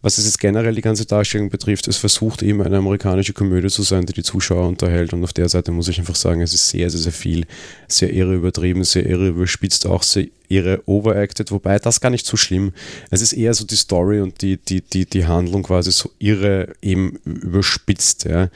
Was 0.01 0.19
es 0.19 0.25
jetzt 0.25 0.39
generell 0.39 0.75
die 0.75 0.81
ganze 0.81 1.05
Darstellung 1.05 1.49
betrifft, 1.49 1.87
es 1.87 1.97
versucht 1.97 2.43
eben 2.43 2.61
eine 2.61 2.77
amerikanische 2.77 3.33
Komödie 3.33 3.69
zu 3.69 3.81
sein, 3.81 4.05
die 4.05 4.13
die 4.13 4.23
Zuschauer 4.23 4.67
unterhält. 4.67 5.11
Und 5.11 5.23
auf 5.23 5.33
der 5.33 5.49
Seite 5.49 5.71
muss 5.71 5.87
ich 5.87 5.97
einfach 5.97 6.15
sagen, 6.15 6.41
es 6.41 6.53
ist 6.53 6.69
sehr, 6.69 6.89
sehr, 6.89 6.99
sehr 6.99 7.11
viel, 7.11 7.45
sehr 7.87 8.13
irre 8.13 8.35
übertrieben, 8.35 8.83
sehr 8.83 9.07
irre 9.07 9.29
überspitzt, 9.29 9.87
auch 9.87 10.03
sehr 10.03 10.27
irre 10.49 10.83
overacted, 10.85 11.51
wobei 11.51 11.79
das 11.79 11.99
gar 11.99 12.11
nicht 12.11 12.27
so 12.27 12.37
schlimm. 12.37 12.73
Es 13.09 13.21
ist 13.21 13.33
eher 13.33 13.53
so 13.55 13.65
die 13.65 13.75
Story 13.75 14.21
und 14.21 14.41
die, 14.41 14.57
die, 14.57 14.81
die, 14.81 15.05
die 15.07 15.25
Handlung 15.25 15.63
quasi 15.63 15.91
so 15.91 16.11
irre 16.19 16.75
eben 16.81 17.17
überspitzt. 17.25 18.25
Ja. 18.25 18.49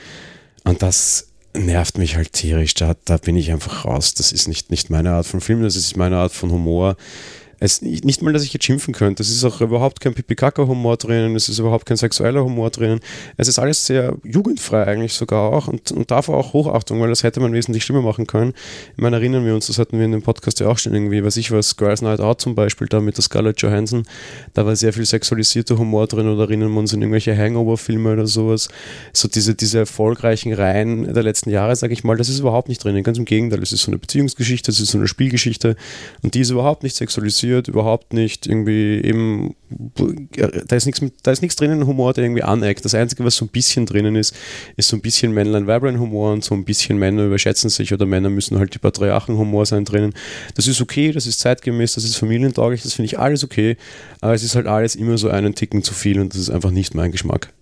Und 0.64 0.84
das 0.84 1.31
nervt 1.54 1.98
mich 1.98 2.16
halt 2.16 2.34
tierisch. 2.34 2.74
Da, 2.74 2.96
da 3.06 3.18
bin 3.18 3.36
ich 3.36 3.52
einfach 3.52 3.86
raus. 3.86 4.14
Das 4.14 4.32
ist 4.32 4.48
nicht, 4.48 4.72
nicht 4.72 4.90
meine 4.90 5.12
Art 5.12 5.26
von 5.26 5.42
Film, 5.42 5.64
das 5.64 5.76
ist 5.76 5.98
meine 5.98 6.18
Art 6.18 6.32
von 6.32 6.52
Humor 6.52 6.96
es, 7.64 7.84
nicht 7.84 8.24
mal, 8.24 8.34
dass 8.34 8.44
ich 8.44 8.54
jetzt 8.54 8.66
schimpfen 8.66 8.92
könnte. 8.92 9.22
Es 9.22 9.30
ist 9.30 9.44
auch 9.44 9.62
überhaupt 9.62 10.02
kein 10.02 10.16
Pipi-Kaka-Humor 10.16 10.98
drinnen, 10.98 11.36
es 11.36 11.48
ist 11.48 11.60
überhaupt 11.60 11.86
kein 11.86 11.96
sexueller 11.96 12.44
Humor 12.44 12.72
drinnen. 12.72 13.02
Es 13.38 13.48
ist 13.48 13.60
alles 13.60 13.86
sehr 13.86 14.18
jugendfrei 14.24 14.84
eigentlich 14.88 15.14
sogar 15.14 15.54
auch 15.54 15.68
und, 15.68 15.92
und 15.92 16.10
davor 16.10 16.38
auch 16.38 16.54
Hochachtung, 16.54 17.00
weil 17.00 17.10
das 17.10 17.22
hätte 17.22 17.40
man 17.40 17.54
wesentlich 17.54 17.84
schlimmer 17.84 18.02
machen 18.02 18.26
können. 18.26 18.54
Ich 18.96 19.02
meine, 19.02 19.18
erinnern 19.18 19.46
wir 19.46 19.54
uns, 19.54 19.68
das 19.68 19.78
hatten 19.78 20.00
wir 20.00 20.06
in 20.06 20.12
dem 20.12 20.24
Podcast 20.24 20.60
ja 20.60 20.70
auch 20.70 20.80
schon 20.80 20.96
irgendwie, 20.96 21.24
weiß 21.24 21.38
ich 21.38 21.52
was, 21.52 21.78
Girls 21.78 22.02
Night 22.02 22.20
Out 22.20 22.42
zum 22.42 22.56
Beispiel, 22.56 22.88
da 22.88 23.00
mit 23.00 23.18
der 23.18 23.24
Scarlett 23.24 23.62
Johansson, 23.62 24.08
da 24.56 24.66
war 24.66 24.76
sehr 24.76 24.92
viel 24.92 25.06
sexualisierter 25.06 25.78
Humor 25.78 26.08
drin 26.08 26.28
oder 26.28 26.46
erinnern 26.46 26.72
wir 26.72 26.80
uns 26.80 26.96
an 26.96 27.02
irgendwelche 27.04 27.38
Hangover-Filme 27.38 28.14
oder 28.14 28.26
sowas. 28.26 28.70
So 29.14 29.28
diese, 29.28 29.54
diese 29.54 29.78
erfolgreichen 29.78 30.52
Reihen 30.52 31.14
der 31.14 31.22
letzten 31.22 31.52
Jahre, 31.52 31.76
sage 31.76 31.94
ich 31.94 32.04
mal, 32.04 32.18
das 32.18 32.28
ist 32.28 32.40
überhaupt 32.40 32.70
nicht 32.70 32.84
drinnen. 32.84 33.04
Ganz 33.04 33.20
im 33.20 33.26
Gegenteil, 33.26 33.62
es 33.62 33.72
ist 33.72 33.84
so 33.84 33.92
eine 33.92 34.00
Beziehungsgeschichte, 34.00 34.72
es 34.72 34.80
ist 34.80 34.90
so 34.90 34.98
eine 34.98 35.08
Spielgeschichte 35.08 35.76
und 36.24 36.34
die 36.34 36.40
ist 36.40 36.50
überhaupt 36.50 36.82
nicht 36.82 36.96
sexualisiert 36.96 37.51
amüsiert, 37.52 37.68
überhaupt 37.68 38.14
nicht 38.14 38.48
irgendwie 38.48 39.02
eben, 39.04 39.56
da 40.68 40.76
ist 40.76 40.86
nichts, 40.86 41.02
da 41.24 41.32
ist 41.32 41.42
nichts 41.42 41.56
drinnen 41.56 41.86
Humor, 41.86 42.14
der 42.14 42.24
irgendwie 42.24 42.44
aneckt. 42.44 42.84
Das 42.86 42.96
Einzige, 42.96 43.24
was 43.24 43.36
so 43.36 43.46
ein 43.46 43.50
bisschen 43.50 43.86
drinnen 43.86 44.16
ist, 44.16 44.36
ist 44.78 44.90
so 44.90 44.98
ein 44.98 45.02
bisschen 45.02 45.34
Männlein-Weiblein-Humor 45.34 46.34
und 46.34 46.44
so 46.44 46.56
ein 46.56 46.66
bisschen 46.66 46.98
Männer 46.98 47.26
überschätzen 47.26 47.70
sich 47.70 47.94
oder 47.94 48.06
Männer 48.06 48.30
müssen 48.30 48.58
halt 48.58 48.74
die 48.74 48.80
Patriarchen-Humor 48.80 49.66
sein 49.66 49.86
drinnen. 49.86 50.14
Das 50.56 50.68
ist 50.68 50.82
okay, 50.82 51.12
das 51.12 51.28
ist 51.28 51.40
zeitgemäß, 51.40 51.94
das 51.94 52.04
ist 52.04 52.18
familientauglich, 52.18 52.84
das 52.84 52.94
finde 52.94 53.08
ich 53.08 53.20
alles 53.20 53.44
okay, 53.44 53.78
aber 54.22 54.34
es 54.34 54.44
ist 54.44 54.56
halt 54.56 54.68
alles 54.68 54.96
immer 54.96 55.18
so 55.18 55.30
einen 55.30 55.56
Ticken 55.56 55.84
zu 55.84 55.94
viel 55.94 56.20
und 56.20 56.34
das 56.34 56.42
ist 56.42 56.50
einfach 56.50 56.72
nicht 56.72 56.96
mein 56.96 57.12
Geschmack. 57.12 57.54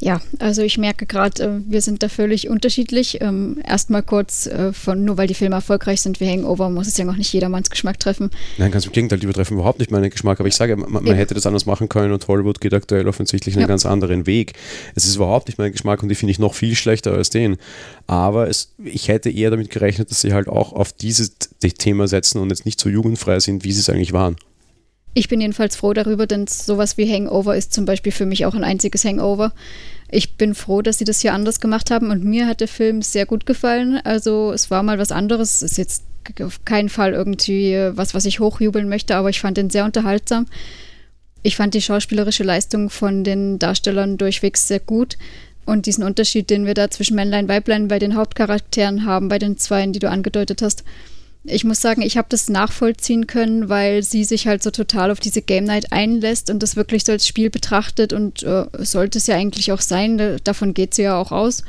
Ja, 0.00 0.20
also 0.38 0.62
ich 0.62 0.78
merke 0.78 1.04
gerade, 1.04 1.42
äh, 1.42 1.48
wir 1.66 1.82
sind 1.82 2.02
da 2.02 2.08
völlig 2.08 2.48
unterschiedlich. 2.48 3.20
Ähm, 3.20 3.58
Erstmal 3.66 4.02
kurz 4.02 4.46
äh, 4.46 4.72
von, 4.72 5.04
nur 5.04 5.18
weil 5.18 5.26
die 5.26 5.34
Filme 5.34 5.56
erfolgreich 5.56 6.00
sind 6.00 6.20
wie 6.20 6.28
Hangover, 6.28 6.70
muss 6.70 6.86
es 6.86 6.96
ja 6.96 7.04
noch 7.04 7.16
nicht 7.16 7.32
jedermanns 7.32 7.68
Geschmack 7.68 8.00
treffen. 8.00 8.30
Nein, 8.56 8.70
ganz 8.70 8.86
im 8.86 8.92
Gegenteil, 8.92 9.18
die 9.18 9.26
betreffen 9.26 9.54
überhaupt 9.54 9.78
nicht 9.78 9.90
meinen 9.90 10.08
Geschmack. 10.08 10.40
Aber 10.40 10.48
ich 10.48 10.54
sage, 10.54 10.76
man, 10.76 11.04
man 11.04 11.14
hätte 11.14 11.34
das 11.34 11.46
anders 11.46 11.66
machen 11.66 11.90
können 11.90 12.12
und 12.12 12.26
Hollywood 12.28 12.60
geht 12.62 12.72
aktuell 12.72 13.06
offensichtlich 13.08 13.54
einen 13.54 13.62
ja. 13.62 13.68
ganz 13.68 13.84
anderen 13.84 14.26
Weg. 14.26 14.54
Es 14.94 15.04
ist 15.04 15.16
überhaupt 15.16 15.48
nicht 15.48 15.58
mein 15.58 15.72
Geschmack 15.72 16.02
und 16.02 16.08
die 16.08 16.14
finde 16.14 16.32
ich 16.32 16.38
noch 16.38 16.54
viel 16.54 16.74
schlechter 16.74 17.12
als 17.12 17.28
den. 17.28 17.58
Aber 18.06 18.48
es, 18.48 18.72
ich 18.82 19.08
hätte 19.08 19.28
eher 19.28 19.50
damit 19.50 19.68
gerechnet, 19.68 20.10
dass 20.10 20.22
sie 20.22 20.32
halt 20.32 20.48
auch 20.48 20.72
auf 20.72 20.92
dieses 20.92 21.36
Thema 21.60 22.08
setzen 22.08 22.38
und 22.38 22.48
jetzt 22.48 22.64
nicht 22.64 22.80
so 22.80 22.88
jugendfrei 22.88 23.38
sind, 23.38 23.64
wie 23.64 23.72
sie 23.72 23.80
es 23.80 23.90
eigentlich 23.90 24.14
waren. 24.14 24.36
Ich 25.12 25.28
bin 25.28 25.40
jedenfalls 25.40 25.76
froh 25.76 25.92
darüber, 25.92 26.26
denn 26.26 26.46
sowas 26.46 26.96
wie 26.96 27.12
Hangover 27.12 27.56
ist 27.56 27.74
zum 27.74 27.84
Beispiel 27.84 28.12
für 28.12 28.26
mich 28.26 28.46
auch 28.46 28.54
ein 28.54 28.64
einziges 28.64 29.04
Hangover. 29.04 29.52
Ich 30.10 30.36
bin 30.36 30.54
froh, 30.54 30.82
dass 30.82 30.98
sie 30.98 31.04
das 31.04 31.20
hier 31.20 31.34
anders 31.34 31.60
gemacht 31.60 31.90
haben 31.90 32.10
und 32.10 32.24
mir 32.24 32.46
hat 32.46 32.60
der 32.60 32.68
Film 32.68 33.02
sehr 33.02 33.26
gut 33.26 33.46
gefallen. 33.46 34.00
Also 34.04 34.52
es 34.52 34.70
war 34.70 34.82
mal 34.82 34.98
was 34.98 35.12
anderes. 35.12 35.62
Ist 35.62 35.78
jetzt 35.78 36.04
auf 36.40 36.64
keinen 36.64 36.88
Fall 36.88 37.12
irgendwie 37.12 37.74
was, 37.92 38.14
was 38.14 38.24
ich 38.24 38.40
hochjubeln 38.40 38.88
möchte, 38.88 39.16
aber 39.16 39.30
ich 39.30 39.40
fand 39.40 39.56
den 39.56 39.70
sehr 39.70 39.84
unterhaltsam. 39.84 40.46
Ich 41.42 41.56
fand 41.56 41.74
die 41.74 41.82
schauspielerische 41.82 42.44
Leistung 42.44 42.90
von 42.90 43.24
den 43.24 43.58
Darstellern 43.58 44.18
durchwegs 44.18 44.68
sehr 44.68 44.80
gut. 44.80 45.16
Und 45.64 45.86
diesen 45.86 46.04
Unterschied, 46.04 46.50
den 46.50 46.66
wir 46.66 46.74
da 46.74 46.90
zwischen 46.90 47.14
Männlein 47.14 47.44
und 47.44 47.50
Weiblein 47.50 47.88
bei 47.88 47.98
den 47.98 48.16
Hauptcharakteren 48.16 49.04
haben, 49.04 49.28
bei 49.28 49.38
den 49.38 49.56
Zweien, 49.56 49.92
die 49.92 49.98
du 49.98 50.10
angedeutet 50.10 50.62
hast, 50.62 50.84
ich 51.44 51.64
muss 51.64 51.80
sagen, 51.80 52.02
ich 52.02 52.16
habe 52.18 52.28
das 52.28 52.48
nachvollziehen 52.48 53.26
können, 53.26 53.68
weil 53.68 54.02
sie 54.02 54.24
sich 54.24 54.46
halt 54.46 54.62
so 54.62 54.70
total 54.70 55.10
auf 55.10 55.20
diese 55.20 55.40
Game 55.40 55.64
Night 55.64 55.90
einlässt 55.90 56.50
und 56.50 56.62
das 56.62 56.76
wirklich 56.76 57.04
so 57.04 57.12
als 57.12 57.26
Spiel 57.26 57.48
betrachtet 57.50 58.12
und 58.12 58.42
äh, 58.42 58.66
sollte 58.78 59.18
es 59.18 59.26
ja 59.26 59.36
eigentlich 59.36 59.72
auch 59.72 59.80
sein, 59.80 60.38
davon 60.44 60.74
geht 60.74 60.94
sie 60.94 61.02
ja 61.02 61.18
auch 61.18 61.32
aus 61.32 61.62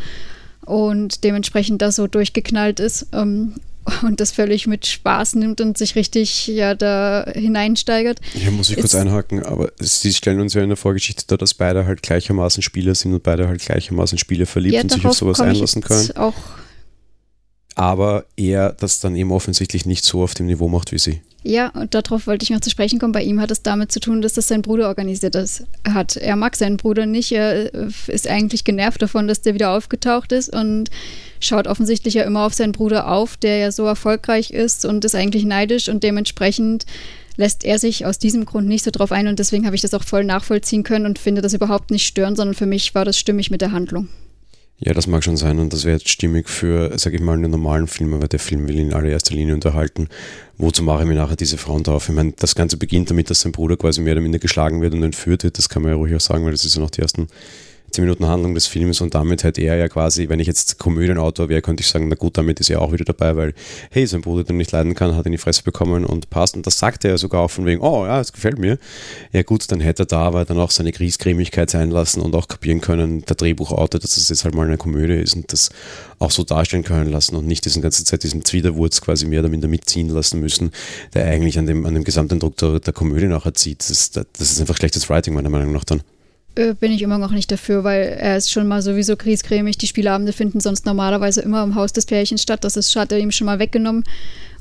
und 0.66 1.24
dementsprechend 1.24 1.82
da 1.82 1.92
so 1.92 2.08
durchgeknallt 2.08 2.80
ist 2.82 3.08
ähm, 3.14 3.56
und 4.04 4.20
das 4.20 4.32
völlig 4.32 4.68
mit 4.68 4.86
Spaß 4.86 5.36
nimmt 5.36 5.62
und 5.62 5.78
sich 5.78 5.96
richtig 5.96 6.48
ja 6.48 6.76
da 6.76 7.26
hineinsteigert. 7.34 8.20
Hier 8.34 8.52
muss 8.52 8.70
ich 8.70 8.76
kurz 8.76 8.94
einhaken, 8.94 9.44
aber 9.44 9.72
sie 9.80 10.14
stellen 10.14 10.42
uns 10.42 10.54
ja 10.54 10.62
in 10.62 10.70
der 10.70 10.78
Vorgeschichte 10.78 11.24
da, 11.28 11.38
dass 11.38 11.54
beide 11.54 11.86
halt 11.86 12.04
gleichermaßen 12.04 12.62
Spieler 12.62 12.94
sind 12.94 13.14
und 13.14 13.24
beide 13.24 13.48
halt 13.48 13.62
gleichermaßen 13.62 14.18
Spieler 14.18 14.46
verliebt 14.46 14.76
ja, 14.76 14.82
und 14.82 14.92
sich 14.92 15.06
auf 15.06 15.16
sowas 15.16 15.40
einlassen 15.40 15.82
können. 15.82 16.12
Auch 16.18 16.36
aber 17.76 18.26
er 18.36 18.74
das 18.74 19.00
dann 19.00 19.16
eben 19.16 19.32
offensichtlich 19.32 19.86
nicht 19.86 20.06
so 20.06 20.24
auf 20.24 20.34
dem 20.34 20.48
Niveau 20.48 20.68
macht 20.68 20.92
wie 20.92 21.00
sie. 21.00 21.22
Ja, 21.44 21.70
und 21.70 21.96
darauf 21.96 22.28
wollte 22.28 22.44
ich 22.44 22.52
noch 22.52 22.60
zu 22.60 22.70
sprechen 22.70 23.00
kommen. 23.00 23.14
Bei 23.14 23.24
ihm 23.24 23.42
hat 23.42 23.50
es 23.50 23.64
damit 23.64 23.92
zu 23.92 24.00
tun, 24.00 24.22
dass 24.22 24.34
das 24.34 24.48
sein 24.48 24.62
Bruder 24.62 24.88
organisiert 24.88 25.36
hat. 25.90 26.16
Er 26.16 26.36
mag 26.36 26.56
seinen 26.56 26.78
Bruder 26.78 27.08
nicht. 27.08 27.32
Er 27.32 27.74
äh, 27.74 27.90
ist 28.08 28.28
eigentlich 28.28 28.64
genervt 28.64 29.02
davon, 29.02 29.28
dass 29.28 29.42
der 29.42 29.56
wieder 29.56 29.72
aufgetaucht 29.72 30.34
ist 30.34 30.56
und 30.56 30.92
schaut 31.40 31.66
offensichtlich 31.66 32.14
ja 32.14 32.24
immer 32.24 32.46
auf 32.46 32.54
seinen 32.54 32.74
Bruder 32.74 33.12
auf, 33.12 33.38
der 33.38 33.58
ja 33.58 33.72
so 33.72 33.86
erfolgreich 33.86 34.52
ist 34.52 34.86
und 34.86 35.04
ist 35.04 35.16
eigentlich 35.16 35.44
neidisch 35.44 35.90
und 35.90 36.04
dementsprechend 36.04 36.86
lässt 37.38 37.64
er 37.64 37.80
sich 37.80 38.06
aus 38.06 38.20
diesem 38.20 38.46
Grund 38.46 38.68
nicht 38.68 38.84
so 38.84 38.92
drauf 38.92 39.12
ein 39.12 39.28
und 39.28 39.40
deswegen 39.40 39.66
habe 39.66 39.76
ich 39.76 39.82
das 39.82 39.96
auch 39.96 40.04
voll 40.04 40.24
nachvollziehen 40.24 40.84
können 40.84 41.08
und 41.08 41.18
finde 41.18 41.42
das 41.42 41.54
überhaupt 41.54 41.90
nicht 41.90 42.06
störend, 42.06 42.38
sondern 42.38 42.54
für 42.54 42.68
mich 42.68 42.94
war 42.94 43.06
das 43.06 43.18
stimmig 43.18 43.50
mit 43.50 43.62
der 43.62 43.72
Handlung. 43.72 44.10
Ja, 44.84 44.96
das 44.96 45.06
mag 45.06 45.24
schon 45.24 45.38
sein 45.38 45.60
und 45.60 45.72
das 45.74 45.86
wäre 45.86 45.98
jetzt 45.98 46.10
stimmig 46.10 46.50
für, 46.50 46.98
sag 46.98 47.14
ich 47.14 47.22
mal, 47.22 47.34
einen 47.34 47.52
normalen 47.52 47.86
Film, 47.86 48.16
aber 48.16 48.28
der 48.28 48.40
Film 48.40 48.68
will 48.68 48.80
ihn 48.80 48.88
in 48.88 48.94
allererster 48.94 49.36
Linie 49.36 49.54
unterhalten. 49.54 50.10
Wozu 50.58 50.82
mache 50.82 51.04
ich 51.04 51.08
mir 51.08 51.14
nachher 51.14 51.36
diese 51.36 51.60
Frauen 51.60 51.84
drauf? 51.84 52.10
Ich 52.10 52.16
meine, 52.16 52.34
das 52.40 52.56
Ganze 52.56 52.78
beginnt 52.78 53.12
damit, 53.12 53.30
dass 53.30 53.42
sein 53.42 53.52
Bruder 53.52 53.78
quasi 53.78 54.02
mehr 54.02 54.14
oder 54.14 54.22
minder 54.22 54.40
geschlagen 54.40 54.82
wird 54.82 54.96
und 54.96 55.04
entführt 55.04 55.44
wird. 55.44 55.60
Das 55.60 55.70
kann 55.70 55.84
man 55.84 55.92
ja 55.92 55.98
ruhig 55.98 56.16
auch 56.16 56.20
sagen, 56.20 56.46
weil 56.46 56.52
das 56.52 56.66
ist 56.66 56.76
ja 56.76 56.82
noch 56.82 56.90
die 56.90 57.02
ersten 57.04 57.28
zehn 57.92 58.06
Minuten 58.06 58.28
Handlung 58.28 58.56
des 58.56 58.68
Films 58.68 59.02
und 59.02 59.14
damit 59.16 59.44
hätte 59.44 59.62
er 59.62 59.76
ja 59.76 59.88
quasi, 59.88 60.30
wenn 60.30 60.40
ich 60.40 60.48
jetzt 60.48 60.80
Komödienautor 60.80 61.50
wäre, 61.50 61.62
könnte 61.62 61.82
ich 61.82 61.88
sagen, 61.88 62.08
na 62.08 62.16
gut, 62.16 62.38
damit 62.38 62.60
ist 62.60 62.70
er 62.70 62.82
auch 62.82 62.92
wieder 62.92 63.06
dabei, 63.06 63.36
weil, 63.36 63.54
hey, 63.90 64.06
sein 64.08 64.22
Bruder, 64.22 64.44
der 64.44 64.56
nicht 64.56 64.72
leiden 64.72 64.96
kann, 64.96 65.16
hat 65.16 65.26
in 65.26 65.32
die 65.32 65.38
Fresse 65.38 65.64
bekommen 65.64 66.06
und 66.06 66.30
passt. 66.30 66.56
Und 66.56 66.66
das 66.68 66.80
sagt 66.80 67.06
er 67.06 67.18
sogar 67.18 67.42
auch 67.42 67.52
von 67.52 67.66
wegen, 67.66 67.82
oh 67.82 68.06
ja, 68.06 68.20
es 68.20 68.34
gefällt 68.34 68.60
mir. 68.60 68.78
Ja 69.32 69.44
gut, 69.44 69.72
dann 69.72 69.80
hätte 69.80 70.04
er 70.04 70.06
da 70.08 70.22
aber 70.22 70.46
dann 70.46 70.60
auch 70.60 70.72
seine 70.72 70.92
Griesgrämigkeit 70.92 71.70
sein 71.70 71.92
lassen 71.92 72.22
und 72.22 72.36
auch 72.36 72.48
kapieren 72.48 72.82
können, 72.82 73.24
der 73.26 73.36
Drehbuchautor, 73.36 74.00
dass 74.00 74.16
das 74.16 74.30
jetzt 74.30 74.44
halt 74.44 74.56
mal 74.56 74.68
eine 74.68 74.78
Komödie 74.78 75.14
ist 75.14 75.36
und 75.36 75.52
das 75.52 75.70
auch 76.20 76.32
so 76.32 76.44
darstellen 76.44 76.84
können 76.84 77.12
lassen 77.12 77.36
und 77.36 77.48
nicht 77.48 77.66
diesen 77.66 77.82
ganze 77.82 78.04
Zeit 78.04 78.24
diesen 78.24 78.46
Zwiderwurz 78.46 79.02
quasi 79.02 79.26
mehr 79.26 79.40
oder 79.40 79.50
minder 79.50 79.68
mitziehen 79.68 80.10
lassen 80.10 80.40
müssen, 80.40 80.72
der 81.14 81.26
eigentlich 81.26 81.58
an 81.58 81.66
dem, 81.66 81.86
an 81.86 81.94
dem 81.94 82.04
Gesamteindruck 82.04 82.58
der, 82.58 82.80
der 82.80 82.94
Komödie 82.94 83.28
nachher 83.28 83.54
zieht. 83.54 83.90
Das, 83.90 84.12
das 84.12 84.26
ist 84.40 84.60
einfach 84.62 84.78
schlechtes 84.78 85.10
Writing, 85.10 85.34
meiner 85.34 85.50
Meinung 85.50 85.74
nach 85.74 85.84
dann. 85.84 86.02
Äh, 86.56 86.74
bin 86.74 86.92
ich 86.92 87.02
immer 87.02 87.18
noch 87.18 87.32
nicht 87.32 87.52
dafür, 87.52 87.84
weil 87.84 88.18
er 88.20 88.38
ist 88.38 88.52
schon 88.52 88.68
mal 88.68 88.82
sowieso 88.82 89.16
griesgrämig. 89.16 89.78
Die 89.78 89.88
Spielabende 89.88 90.34
finden 90.34 90.60
sonst 90.60 90.86
normalerweise 90.86 91.42
immer 91.42 91.64
im 91.64 91.76
Haus 91.76 91.94
des 91.94 92.06
Pärchens 92.06 92.42
statt. 92.42 92.64
Das 92.64 92.76
ist, 92.76 92.96
hat 92.96 93.12
er 93.12 93.20
ihm 93.20 93.32
schon 93.32 93.46
mal 93.46 93.60
weggenommen. 93.60 94.04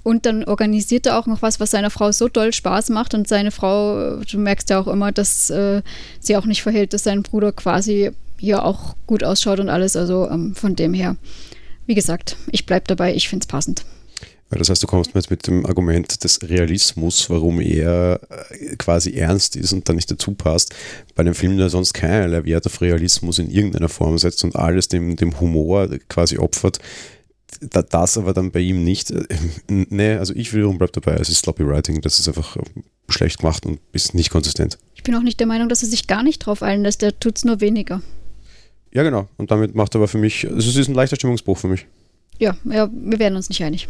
Und 0.03 0.25
dann 0.25 0.45
organisiert 0.45 1.07
er 1.07 1.19
auch 1.19 1.27
noch 1.27 1.43
was, 1.43 1.61
was 1.61 1.73
seiner 1.73 1.91
Frau 1.91 2.11
so 2.13 2.29
doll 2.29 2.53
Spaß 2.53 2.91
macht. 2.91 3.13
Und 3.15 3.29
seine 3.29 3.51
Frau, 3.51 4.17
du 4.19 4.39
merkst 4.39 4.71
ja 4.71 4.81
auch 4.81 4.87
immer, 4.87 5.13
dass 5.13 5.51
äh, 5.51 5.83
sie 6.21 6.37
auch 6.37 6.47
nicht 6.47 6.63
verhält, 6.63 6.93
dass 6.93 7.03
sein 7.03 7.23
Bruder 7.23 7.53
quasi 7.53 8.11
hier 8.39 8.65
auch 8.65 8.95
gut 9.07 9.25
ausschaut 9.25 9.61
und 9.61 9.69
alles. 9.69 9.97
Also 9.97 10.29
ähm, 10.31 10.55
von 10.55 10.77
dem 10.77 10.95
her, 10.95 11.17
wie 11.87 11.95
gesagt, 11.95 12.37
ich 12.51 12.67
bleibe 12.67 12.87
dabei, 12.87 13.15
ich 13.15 13.29
finde 13.29 13.43
es 13.45 13.49
passend. 13.49 13.85
Das 14.59 14.69
heißt, 14.69 14.83
du 14.83 14.87
kommst 14.89 15.15
mir 15.15 15.21
jetzt 15.21 15.31
mit 15.31 15.47
dem 15.47 15.65
Argument 15.65 16.25
des 16.25 16.41
Realismus, 16.43 17.31
warum 17.31 17.61
er 17.61 18.21
äh, 18.51 18.77
quasi 18.77 19.13
ernst 19.15 19.55
ist 19.55 19.73
und 19.73 19.89
dann 19.89 19.97
nicht 19.97 20.11
dazu 20.11 20.33
passt, 20.33 20.75
bei 21.15 21.21
einem 21.21 21.35
Film, 21.35 21.57
der 21.57 21.71
sonst 21.71 21.93
keinerlei 21.93 22.45
Wert 22.45 22.67
auf 22.67 22.81
Realismus 22.81 23.39
in 23.39 23.49
irgendeiner 23.49 23.89
Form 23.89 24.19
setzt 24.19 24.43
und 24.43 24.57
alles 24.57 24.89
dem, 24.89 25.15
dem 25.17 25.39
Humor 25.41 25.89
quasi 26.09 26.39
opfert, 26.39 26.81
das 27.61 28.19
aber 28.19 28.33
dann 28.33 28.51
bei 28.51 28.61
ihm 28.61 28.83
nicht. 28.83 29.13
Äh, 29.13 29.25
nee, 29.69 30.15
also 30.15 30.35
ich 30.35 30.53
wiederum 30.53 30.79
bleibe 30.79 30.93
dabei, 30.93 31.15
es 31.15 31.29
ist 31.29 31.39
Sloppy 31.39 31.67
Writing, 31.67 32.01
das 32.01 32.19
ist 32.19 32.27
einfach 32.27 32.57
äh, 32.57 32.63
schlecht 33.09 33.39
gemacht 33.39 33.65
und 33.67 33.79
ist 33.93 34.15
nicht 34.15 34.31
konsistent. 34.31 34.79
Ich 34.97 35.05
bin 35.05 35.15
auch 35.15 35.23
nicht 35.23 35.39
der 35.39 35.47
Meinung, 35.47 35.69
dass 35.69 35.83
er 35.83 35.89
sich 35.89 36.09
gar 36.09 36.25
nicht 36.25 36.41
drauf 36.41 36.63
einlässt, 36.65 37.03
der 37.03 37.19
tut 37.19 37.37
es 37.39 37.45
nur 37.45 37.61
weniger. 37.61 38.03
Ja, 38.93 39.05
genau. 39.05 39.29
Und 39.37 39.53
damit 39.53 39.77
macht 39.77 39.95
er 39.95 40.01
aber 40.01 40.09
für 40.09 40.19
mich, 40.19 40.49
also 40.49 40.69
es 40.69 40.77
ist 40.77 40.89
ein 40.89 40.95
leichter 40.95 41.15
Stimmungsbruch 41.15 41.57
für 41.57 41.69
mich. 41.69 41.87
Ja, 42.39 42.57
ja 42.65 42.91
wir 42.93 43.21
werden 43.21 43.37
uns 43.37 43.49
nicht 43.49 43.63
einig. 43.63 43.89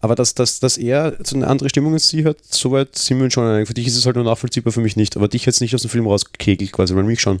Aber 0.00 0.14
dass, 0.14 0.34
dass, 0.34 0.60
dass 0.60 0.78
er 0.78 1.16
so 1.24 1.36
eine 1.36 1.46
andere 1.46 1.68
Stimmung 1.68 1.94
als 1.94 2.08
sie 2.08 2.24
hat, 2.24 2.38
soweit 2.42 2.96
sind 2.96 3.18
wir 3.18 3.24
uns 3.24 3.34
schon 3.34 3.46
einig. 3.46 3.66
Für 3.66 3.74
dich 3.74 3.86
ist 3.86 3.96
es 3.96 4.06
halt 4.06 4.16
nur 4.16 4.24
nachvollziehbar, 4.24 4.72
für 4.72 4.80
mich 4.80 4.96
nicht. 4.96 5.16
Aber 5.16 5.28
dich 5.28 5.46
jetzt 5.46 5.60
nicht 5.60 5.74
aus 5.74 5.82
dem 5.82 5.90
Film 5.90 6.06
rausgekegelt, 6.06 6.72
quasi, 6.72 6.94
weil 6.94 7.04
mich 7.04 7.20
schon. 7.20 7.40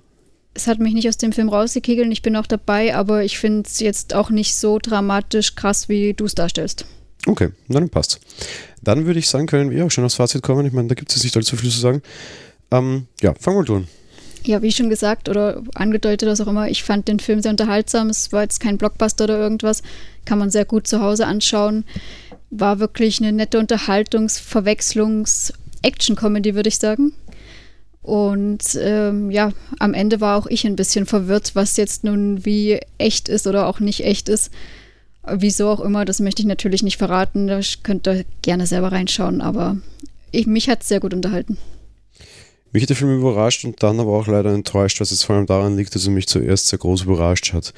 Es 0.54 0.66
hat 0.66 0.78
mich 0.78 0.94
nicht 0.94 1.08
aus 1.08 1.18
dem 1.18 1.32
Film 1.32 1.50
rausgekegelt, 1.50 2.10
ich 2.10 2.22
bin 2.22 2.34
auch 2.34 2.46
dabei, 2.46 2.94
aber 2.94 3.22
ich 3.24 3.38
finde 3.38 3.64
es 3.66 3.78
jetzt 3.78 4.14
auch 4.14 4.30
nicht 4.30 4.54
so 4.54 4.78
dramatisch 4.78 5.54
krass, 5.54 5.90
wie 5.90 6.14
du 6.14 6.24
es 6.24 6.34
darstellst. 6.34 6.86
Okay, 7.26 7.50
dann 7.68 7.90
passt. 7.90 8.20
Dann 8.82 9.04
würde 9.04 9.18
ich 9.18 9.28
sagen, 9.28 9.46
können 9.46 9.70
wir 9.70 9.84
auch 9.84 9.90
schon 9.90 10.04
aufs 10.04 10.14
Fazit 10.14 10.42
kommen. 10.42 10.64
Ich 10.64 10.72
meine, 10.72 10.88
da 10.88 10.94
gibt 10.94 11.14
es 11.14 11.22
nicht 11.22 11.36
allzu 11.36 11.56
viel 11.56 11.70
zu 11.70 11.78
sagen. 11.78 12.02
Ähm, 12.70 13.06
ja, 13.20 13.34
fangen 13.38 13.66
wir 13.66 13.74
an. 13.74 13.88
Ja, 14.46 14.62
wie 14.62 14.70
schon 14.70 14.88
gesagt 14.88 15.28
oder 15.28 15.60
angedeutet, 15.74 16.28
was 16.28 16.40
auch 16.40 16.46
immer, 16.46 16.68
ich 16.68 16.84
fand 16.84 17.08
den 17.08 17.18
Film 17.18 17.42
sehr 17.42 17.50
unterhaltsam. 17.50 18.10
Es 18.10 18.32
war 18.32 18.42
jetzt 18.42 18.60
kein 18.60 18.78
Blockbuster 18.78 19.24
oder 19.24 19.38
irgendwas. 19.38 19.82
Kann 20.24 20.38
man 20.38 20.50
sehr 20.50 20.64
gut 20.64 20.86
zu 20.86 21.00
Hause 21.00 21.26
anschauen. 21.26 21.84
War 22.50 22.78
wirklich 22.78 23.20
eine 23.20 23.32
nette 23.32 23.58
Unterhaltungs-Verwechslungs-Action-Comedy, 23.58 26.54
würde 26.54 26.68
ich 26.68 26.78
sagen. 26.78 27.12
Und 28.02 28.78
ähm, 28.80 29.32
ja, 29.32 29.52
am 29.80 29.92
Ende 29.92 30.20
war 30.20 30.38
auch 30.38 30.46
ich 30.46 30.64
ein 30.64 30.76
bisschen 30.76 31.06
verwirrt, 31.06 31.56
was 31.56 31.76
jetzt 31.76 32.04
nun 32.04 32.44
wie 32.44 32.78
echt 32.98 33.28
ist 33.28 33.48
oder 33.48 33.66
auch 33.66 33.80
nicht 33.80 34.04
echt 34.04 34.28
ist. 34.28 34.52
Wieso 35.28 35.70
auch 35.70 35.80
immer, 35.80 36.04
das 36.04 36.20
möchte 36.20 36.42
ich 36.42 36.46
natürlich 36.46 36.84
nicht 36.84 36.98
verraten. 36.98 37.48
Da 37.48 37.58
könnt 37.82 38.06
ihr 38.06 38.24
gerne 38.42 38.68
selber 38.68 38.92
reinschauen, 38.92 39.40
aber 39.40 39.76
ich, 40.30 40.46
mich 40.46 40.68
hat 40.68 40.82
es 40.82 40.88
sehr 40.88 41.00
gut 41.00 41.14
unterhalten. 41.14 41.58
Mich 42.76 42.82
hat 42.82 42.90
der 42.90 42.96
Film 42.96 43.16
überrascht 43.16 43.64
und 43.64 43.82
dann 43.82 43.98
aber 44.00 44.12
auch 44.12 44.26
leider 44.26 44.52
enttäuscht, 44.52 45.00
was 45.00 45.10
jetzt 45.10 45.22
vor 45.22 45.34
allem 45.34 45.46
daran 45.46 45.78
liegt, 45.78 45.94
dass 45.94 46.04
er 46.04 46.12
mich 46.12 46.26
zuerst 46.26 46.66
sehr 46.66 46.78
groß 46.78 47.04
überrascht 47.04 47.54
hat 47.54 47.72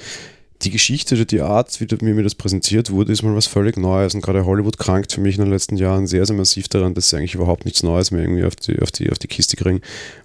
die 0.63 0.71
Geschichte 0.71 1.15
oder 1.15 1.25
die 1.25 1.41
Art, 1.41 1.81
wie 1.81 2.13
mir 2.13 2.23
das 2.25 2.35
präsentiert 2.35 2.91
wurde, 2.91 3.13
ist 3.13 3.23
mal 3.23 3.35
was 3.35 3.47
völlig 3.47 3.77
Neues. 3.77 4.15
Und 4.15 4.23
gerade 4.23 4.45
Hollywood 4.45 4.77
krankt 4.77 5.13
für 5.13 5.21
mich 5.21 5.37
in 5.37 5.45
den 5.45 5.53
letzten 5.53 5.77
Jahren 5.77 6.09
sehr, 6.09 6.27
sehr 6.27 6.35
massiv 6.35 6.67
daran, 6.69 6.95
dass 6.95 7.11
sie 7.11 7.17
eigentlich 7.17 7.37
überhaupt 7.37 7.65
nichts 7.65 7.85
Neues 7.85 8.11
mehr 8.11 8.23
irgendwie 8.23 8.45
auf 8.45 8.57
die, 8.57 8.81
auf 8.81 8.91
die, 8.91 9.11
auf 9.11 9.21
die 9.21 9.29
Kiste 9.29 9.57
kriegen 9.57 9.81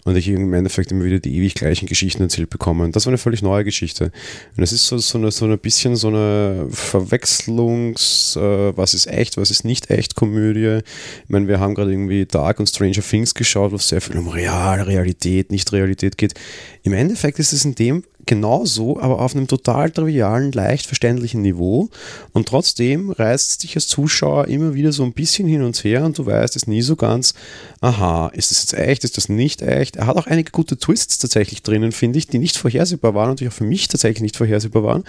und 0.05 0.15
ich 0.15 0.27
im 0.27 0.53
Endeffekt 0.53 0.91
immer 0.91 1.03
wieder 1.03 1.19
die 1.19 1.37
ewig 1.37 1.53
gleichen 1.53 1.87
Geschichten 1.87 2.23
erzählt 2.23 2.49
bekomme. 2.49 2.83
Und 2.83 2.95
das 2.95 3.05
war 3.05 3.11
eine 3.11 3.19
völlig 3.19 3.43
neue 3.43 3.63
Geschichte. 3.63 4.11
Und 4.57 4.63
es 4.63 4.71
ist 4.71 4.87
so, 4.87 4.97
so, 4.97 5.19
eine, 5.19 5.29
so 5.29 5.45
ein 5.45 5.59
bisschen 5.59 5.95
so 5.95 6.07
eine 6.07 6.67
Verwechslungs-, 6.71 8.35
äh, 8.39 8.75
was 8.75 8.95
ist 8.95 9.05
echt, 9.05 9.37
was 9.37 9.51
ist 9.51 9.65
nicht 9.65 9.91
echt 9.91 10.15
Komödie. 10.15 10.79
Ich 11.25 11.29
meine, 11.29 11.47
wir 11.47 11.59
haben 11.59 11.75
gerade 11.75 11.91
irgendwie 11.91 12.25
Dark 12.25 12.59
und 12.59 12.67
Stranger 12.67 13.01
Things 13.01 13.35
geschaut, 13.35 13.71
wo 13.71 13.75
es 13.75 13.87
sehr 13.87 14.01
viel 14.01 14.17
um 14.17 14.29
Real, 14.29 14.81
Realität, 14.81 15.51
Nicht-Realität 15.51 16.17
geht. 16.17 16.33
Im 16.81 16.93
Endeffekt 16.93 17.37
ist 17.37 17.53
es 17.53 17.65
in 17.65 17.75
dem 17.75 18.03
genauso, 18.25 18.99
aber 18.99 19.19
auf 19.19 19.35
einem 19.35 19.47
total 19.47 19.91
trivialen, 19.91 20.51
leicht 20.51 20.85
verständlichen 20.85 21.41
Niveau. 21.41 21.89
Und 22.31 22.47
trotzdem 22.47 23.11
reißt 23.11 23.51
es 23.51 23.57
dich 23.57 23.75
als 23.75 23.87
Zuschauer 23.87 24.47
immer 24.47 24.73
wieder 24.73 24.91
so 24.91 25.03
ein 25.03 25.13
bisschen 25.13 25.47
hin 25.47 25.63
und 25.63 25.83
her 25.83 26.05
und 26.05 26.17
du 26.17 26.25
weißt 26.25 26.55
es 26.55 26.67
nie 26.67 26.81
so 26.81 26.95
ganz, 26.95 27.33
aha, 27.81 28.27
ist 28.33 28.51
das 28.51 28.61
jetzt 28.61 28.73
echt, 28.73 29.03
ist 29.03 29.17
das 29.17 29.29
nicht 29.29 29.61
echt? 29.61 29.97
Er 29.97 30.07
hat 30.07 30.17
auch 30.17 30.27
einige 30.27 30.51
gute 30.51 30.77
Twists 30.77 31.17
tatsächlich 31.17 31.63
drinnen, 31.63 31.91
finde 31.91 32.19
ich, 32.19 32.27
die 32.27 32.39
nicht 32.39 32.57
vorhersehbar 32.57 33.13
waren 33.13 33.31
und 33.31 33.39
die 33.39 33.47
auch 33.47 33.53
für 33.53 33.65
mich 33.65 33.87
tatsächlich 33.87 34.21
nicht 34.21 34.37
vorhersehbar 34.37 34.83
waren. 34.83 35.03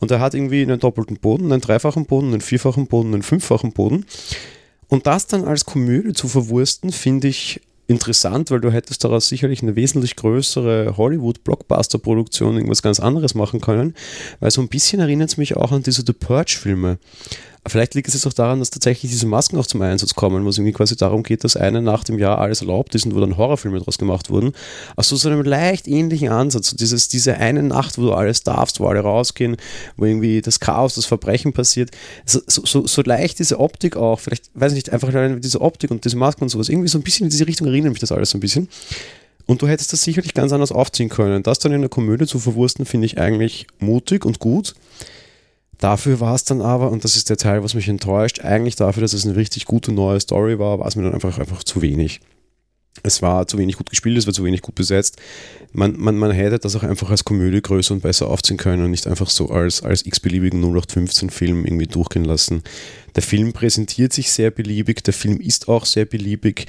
Und 0.00 0.10
er 0.10 0.20
hat 0.20 0.34
irgendwie 0.34 0.62
einen 0.62 0.80
doppelten 0.80 1.18
Boden, 1.18 1.52
einen 1.52 1.60
dreifachen 1.60 2.06
Boden, 2.06 2.28
einen 2.28 2.40
vierfachen 2.40 2.86
Boden, 2.86 3.12
einen 3.12 3.22
fünffachen 3.22 3.72
Boden. 3.72 4.06
Und 4.88 5.06
das 5.06 5.26
dann 5.26 5.44
als 5.44 5.64
Komödie 5.64 6.12
zu 6.12 6.28
verwursten, 6.28 6.92
finde 6.92 7.28
ich 7.28 7.60
interessant, 7.86 8.50
weil 8.50 8.60
du 8.60 8.70
hättest 8.70 9.04
daraus 9.04 9.28
sicherlich 9.28 9.62
eine 9.62 9.76
wesentlich 9.76 10.16
größere 10.16 10.96
Hollywood-Blockbuster-Produktion, 10.96 12.56
irgendwas 12.56 12.82
ganz 12.82 13.00
anderes 13.00 13.34
machen 13.34 13.60
können, 13.60 13.94
weil 14.40 14.50
so 14.50 14.60
ein 14.60 14.68
bisschen 14.68 15.00
erinnert 15.00 15.30
es 15.30 15.36
mich 15.36 15.56
auch 15.56 15.72
an 15.72 15.82
diese 15.82 16.02
The 16.06 16.12
Purge-Filme. 16.12 16.98
Vielleicht 17.66 17.94
liegt 17.94 18.08
es 18.08 18.14
jetzt 18.14 18.26
auch 18.26 18.32
daran, 18.34 18.58
dass 18.58 18.68
tatsächlich 18.68 19.10
diese 19.10 19.26
Masken 19.26 19.56
auch 19.56 19.66
zum 19.66 19.80
Einsatz 19.80 20.14
kommen, 20.14 20.44
wo 20.44 20.50
es 20.50 20.58
irgendwie 20.58 20.74
quasi 20.74 20.96
darum 20.96 21.22
geht, 21.22 21.44
dass 21.44 21.56
eine 21.56 21.80
Nacht 21.80 22.10
im 22.10 22.18
Jahr 22.18 22.38
alles 22.38 22.60
erlaubt 22.60 22.94
ist 22.94 23.06
und 23.06 23.14
wo 23.14 23.20
dann 23.20 23.38
Horrorfilme 23.38 23.80
draus 23.80 23.96
gemacht 23.96 24.28
wurden. 24.28 24.52
Also 24.96 25.16
so 25.16 25.30
einem 25.30 25.42
leicht 25.42 25.88
ähnlichen 25.88 26.28
Ansatz. 26.28 26.70
So 26.70 26.76
dieses, 26.76 27.08
diese 27.08 27.38
eine 27.38 27.62
Nacht, 27.62 27.96
wo 27.96 28.02
du 28.02 28.12
alles 28.12 28.42
darfst, 28.42 28.80
wo 28.80 28.86
alle 28.86 29.00
rausgehen, 29.00 29.56
wo 29.96 30.04
irgendwie 30.04 30.42
das 30.42 30.60
Chaos, 30.60 30.94
das 30.96 31.06
Verbrechen 31.06 31.54
passiert. 31.54 31.90
So, 32.26 32.40
so, 32.46 32.86
so 32.86 33.02
leicht 33.02 33.38
diese 33.38 33.58
Optik 33.58 33.96
auch, 33.96 34.20
vielleicht, 34.20 34.50
weiß 34.52 34.72
ich 34.72 34.76
nicht, 34.76 34.90
einfach 34.90 35.10
diese 35.38 35.60
Optik 35.62 35.90
und 35.90 36.04
diese 36.04 36.16
Masken 36.16 36.44
und 36.44 36.50
sowas, 36.50 36.68
irgendwie 36.68 36.88
so 36.88 36.98
ein 36.98 37.02
bisschen 37.02 37.24
in 37.24 37.30
diese 37.30 37.46
Richtung 37.46 37.66
erinnert 37.66 37.92
mich 37.92 38.00
das 38.00 38.12
alles 38.12 38.30
so 38.30 38.36
ein 38.36 38.40
bisschen. 38.40 38.68
Und 39.46 39.62
du 39.62 39.68
hättest 39.68 39.92
das 39.92 40.02
sicherlich 40.02 40.34
ganz 40.34 40.52
anders 40.52 40.72
aufziehen 40.72 41.08
können. 41.08 41.42
Das 41.42 41.58
dann 41.58 41.72
in 41.72 41.80
der 41.80 41.90
Komödie 41.90 42.26
zu 42.26 42.38
verwursten, 42.38 42.84
finde 42.84 43.06
ich 43.06 43.18
eigentlich 43.18 43.66
mutig 43.78 44.24
und 44.24 44.38
gut. 44.38 44.74
Dafür 45.84 46.18
war 46.18 46.34
es 46.34 46.44
dann 46.44 46.62
aber, 46.62 46.90
und 46.90 47.04
das 47.04 47.14
ist 47.14 47.28
der 47.28 47.36
Teil, 47.36 47.62
was 47.62 47.74
mich 47.74 47.88
enttäuscht, 47.88 48.40
eigentlich 48.40 48.74
dafür, 48.74 49.02
dass 49.02 49.12
es 49.12 49.26
eine 49.26 49.36
richtig 49.36 49.66
gute 49.66 49.92
neue 49.92 50.18
Story 50.18 50.58
war, 50.58 50.78
war 50.78 50.86
es 50.86 50.96
mir 50.96 51.02
dann 51.02 51.12
einfach, 51.12 51.38
einfach 51.38 51.62
zu 51.62 51.82
wenig. 51.82 52.20
Es 53.02 53.20
war 53.20 53.46
zu 53.46 53.58
wenig 53.58 53.76
gut 53.76 53.90
gespielt, 53.90 54.16
es 54.16 54.26
war 54.26 54.32
zu 54.32 54.44
wenig 54.44 54.62
gut 54.62 54.76
besetzt. 54.76 55.18
Man, 55.74 55.94
man, 55.98 56.16
man 56.16 56.30
hätte 56.30 56.58
das 56.58 56.74
auch 56.74 56.84
einfach 56.84 57.10
als 57.10 57.26
Komödie 57.26 57.60
größer 57.60 57.92
und 57.92 58.00
besser 58.00 58.28
aufziehen 58.28 58.56
können 58.56 58.82
und 58.82 58.92
nicht 58.92 59.06
einfach 59.06 59.28
so 59.28 59.50
als, 59.50 59.82
als 59.82 60.06
x-beliebigen 60.06 60.64
0815-Film 60.64 61.66
irgendwie 61.66 61.86
durchgehen 61.86 62.24
lassen. 62.24 62.62
Der 63.14 63.22
Film 63.22 63.52
präsentiert 63.52 64.14
sich 64.14 64.32
sehr 64.32 64.50
beliebig, 64.50 65.04
der 65.04 65.12
Film 65.12 65.38
ist 65.38 65.68
auch 65.68 65.84
sehr 65.84 66.06
beliebig. 66.06 66.66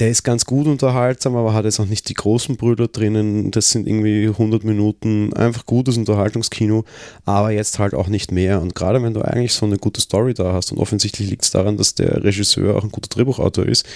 Der 0.00 0.10
ist 0.10 0.24
ganz 0.24 0.44
gut 0.44 0.66
unterhaltsam, 0.66 1.36
aber 1.36 1.54
hat 1.54 1.66
jetzt 1.66 1.78
auch 1.78 1.86
nicht 1.86 2.08
die 2.08 2.14
großen 2.14 2.56
Brüder 2.56 2.88
drinnen. 2.88 3.52
Das 3.52 3.70
sind 3.70 3.86
irgendwie 3.86 4.26
100 4.26 4.64
Minuten 4.64 5.32
einfach 5.34 5.66
gutes 5.66 5.96
Unterhaltungskino, 5.96 6.84
aber 7.24 7.52
jetzt 7.52 7.78
halt 7.78 7.94
auch 7.94 8.08
nicht 8.08 8.32
mehr. 8.32 8.60
Und 8.60 8.74
gerade 8.74 9.00
wenn 9.02 9.14
du 9.14 9.22
eigentlich 9.22 9.52
so 9.52 9.66
eine 9.66 9.78
gute 9.78 10.00
Story 10.00 10.34
da 10.34 10.52
hast 10.52 10.72
und 10.72 10.78
offensichtlich 10.78 11.30
liegt 11.30 11.44
es 11.44 11.52
daran, 11.52 11.76
dass 11.76 11.94
der 11.94 12.24
Regisseur 12.24 12.76
auch 12.76 12.82
ein 12.82 12.90
guter 12.90 13.08
Drehbuchautor 13.08 13.66
ist, 13.66 13.86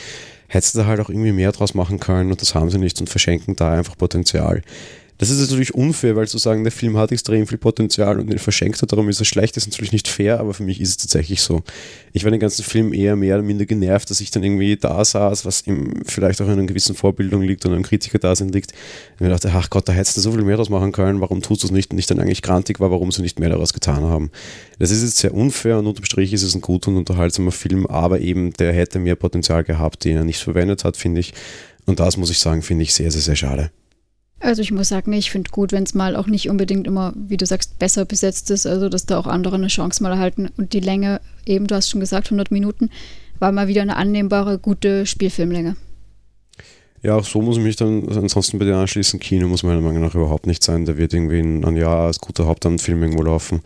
hättest 0.47 0.77
du 0.77 0.79
da 0.79 0.87
halt 0.87 1.01
auch 1.01 1.11
irgendwie 1.11 1.33
mehr 1.33 1.51
draus 1.51 1.75
machen 1.75 1.99
können 1.99 2.31
und 2.31 2.41
das 2.41 2.55
haben 2.55 2.71
sie 2.71 2.79
nicht 2.79 3.01
und 3.01 3.09
verschenken 3.09 3.57
da 3.57 3.73
einfach 3.73 3.97
Potenzial. 3.97 4.63
Das 5.19 5.31
ist 5.31 5.41
natürlich 5.41 5.75
unfair, 5.75 6.15
weil 6.15 6.29
zu 6.29 6.39
sagen, 6.39 6.63
der 6.63 6.71
Film 6.71 6.97
hat 6.97 7.11
extrem 7.11 7.47
viel 7.49 7.59
Potenzial 7.59 8.21
und 8.21 8.31
den 8.31 8.39
verschenkt 8.39 8.81
hat, 8.81 8.93
darum 8.93 9.09
ist 9.09 9.21
er 9.21 9.25
schlecht, 9.25 9.57
ist 9.57 9.67
natürlich 9.67 9.91
nicht 9.91 10.07
fair, 10.07 10.39
aber 10.39 10.55
für 10.55 10.63
mich 10.63 10.81
ist 10.81 10.91
es 10.91 10.97
tatsächlich 10.97 11.43
so. 11.43 11.65
Ich 12.13 12.23
war 12.23 12.31
den 12.31 12.39
ganzen 12.39 12.63
Film 12.63 12.93
eher 12.93 13.17
mehr 13.17 13.35
oder 13.35 13.43
minder 13.43 13.67
genervt, 13.67 14.11
dass 14.11 14.21
ich 14.21 14.31
dann 14.31 14.45
irgendwie 14.45 14.77
da 14.77 15.05
saß, 15.05 15.45
was 15.45 15.67
ihm 15.67 16.03
vielleicht 16.07 16.41
auch 16.41 16.47
in 16.47 16.53
einer 16.53 16.67
gewissen 16.67 16.95
Vorbildung 16.95 17.43
liegt 17.43 17.67
und 17.67 17.73
einem 17.73 17.83
Kritiker 17.83 18.21
da 18.21 18.37
sind 18.37 18.55
liegt. 18.55 18.73
Und 19.19 19.27
mir 19.27 19.31
dachte, 19.31 19.51
ach 19.53 19.71
Gott, 19.71 19.89
da 19.89 19.93
hättest 19.93 20.17
du 20.17 20.21
so 20.21 20.31
viel 20.31 20.43
mehr 20.43 20.57
draus 20.57 20.71
machen 20.71 20.93
können, 20.93 21.21
warum 21.21 21.43
tust 21.43 21.65
du 21.65 21.67
es 21.67 21.73
nicht? 21.73 21.91
Und 21.91 21.99
ich 21.99 22.07
dann 22.07 22.21
eigentlich 22.21 22.43
grantig 22.43 22.79
war, 22.79 22.93
warum 22.93 23.11
sie 23.11 23.23
nicht 23.23 23.41
mehr 23.41 23.49
daraus 23.49 23.73
getan 23.73 24.05
haben. 24.05 24.31
Das 24.79 24.93
ist 24.93 25.03
jetzt 25.03 25.19
sehr 25.19 25.35
unfair 25.35 25.79
und 25.79 25.87
unterm 25.89 26.05
Strich 26.05 26.33
ist 26.33 26.45
es 26.45 26.55
ein 26.55 26.61
guter 26.61 26.93
und 26.93 26.97
unterhaltsamer 26.97 27.51
Film, 27.51 27.87
aber 27.87 28.21
eben 28.21 28.53
der 28.53 28.73
hätte 28.73 29.01
mehr 29.01 29.17
Potenzial 29.17 29.65
gehabt, 29.65 30.05
den 30.05 30.17
er 30.17 30.25
nicht 30.25 30.41
verwendet 30.41 30.85
hat, 30.85 30.97
finde 30.97 31.21
ich. 31.21 31.35
Und 31.87 31.99
das 31.99 32.17
muss 32.17 32.31
ich 32.31 32.39
sagen, 32.39 32.63
finde 32.63 32.85
ich 32.85 32.95
sehr, 32.95 33.11
sehr, 33.11 33.23
sehr 33.23 33.37
schade. 33.37 33.73
Also 34.41 34.63
ich 34.63 34.71
muss 34.71 34.89
sagen, 34.89 35.13
ich 35.13 35.31
finde 35.31 35.51
gut, 35.51 35.73
wenn 35.73 35.83
es 35.83 35.95
mal 35.95 36.15
auch 36.15 36.29
nicht 36.29 36.49
unbedingt 36.49 36.87
immer, 36.87 37.13
wie 37.17 37.37
du 37.37 37.45
sagst, 37.45 37.79
besser 37.79 38.05
besetzt 38.05 38.51
ist, 38.51 38.67
also 38.67 38.89
dass 38.89 39.07
da 39.07 39.19
auch 39.19 39.27
andere 39.27 39.57
eine 39.57 39.67
Chance 39.67 40.03
mal 40.03 40.13
erhalten. 40.13 40.49
Und 40.57 40.73
die 40.73 40.81
Länge, 40.81 41.21
eben, 41.45 41.67
du 41.67 41.75
hast 41.75 41.91
schon 41.91 42.01
gesagt, 42.01 42.29
100 42.29 42.53
Minuten, 42.53 42.91
war 43.41 43.51
mal 43.51 43.69
wieder 43.69 43.83
eine 43.83 43.97
annehmbare, 43.97 44.59
gute 44.59 45.07
Spielfilmlänge. 45.07 45.77
Ja, 47.03 47.15
auch 47.15 47.25
so 47.25 47.41
muss 47.41 47.57
ich 47.57 47.63
mich 47.63 47.77
dann 47.77 48.09
ansonsten 48.09 48.59
bei 48.59 48.65
dir 48.65 48.77
anschließen. 48.77 49.21
Kino 49.21 49.47
muss 49.47 49.63
meiner 49.63 49.81
Meinung 49.81 50.03
nach 50.03 50.15
überhaupt 50.15 50.47
nicht 50.47 50.65
sein. 50.65 50.85
Der 50.85 50.97
wird 50.97 51.15
irgendwie 51.15 51.41
ein, 51.41 51.77
Jahr 51.77 52.07
als 52.07 52.19
guter 52.19 52.47
Hauptamtfilm 52.47 53.03
irgendwo 53.03 53.23
laufen. 53.23 53.63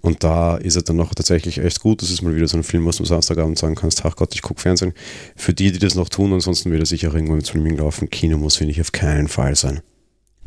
Und 0.00 0.24
da 0.24 0.56
ist 0.56 0.76
er 0.76 0.82
dann 0.82 0.96
noch 0.96 1.14
tatsächlich 1.14 1.58
echt 1.58 1.80
gut. 1.80 2.00
Das 2.00 2.10
ist 2.10 2.22
mal 2.22 2.34
wieder 2.34 2.48
so 2.48 2.56
ein 2.56 2.62
Film, 2.62 2.86
was 2.86 2.96
du 2.96 3.02
am 3.02 3.06
Samstagabend 3.06 3.58
sagen 3.58 3.74
kannst, 3.74 4.04
ach 4.06 4.16
Gott, 4.16 4.34
ich 4.34 4.40
gucke 4.40 4.60
Fernsehen. 4.60 4.94
Für 5.36 5.52
die, 5.52 5.72
die 5.72 5.78
das 5.78 5.94
noch 5.94 6.08
tun, 6.08 6.32
ansonsten 6.32 6.70
wird 6.70 6.82
er 6.82 6.86
sicher 6.86 7.12
irgendwo 7.12 7.34
im 7.34 7.44
Streaming 7.44 7.76
laufen. 7.76 8.08
Kino 8.08 8.38
muss, 8.38 8.56
finde 8.56 8.72
ich, 8.72 8.80
auf 8.80 8.92
keinen 8.92 9.28
Fall 9.28 9.56
sein. 9.56 9.80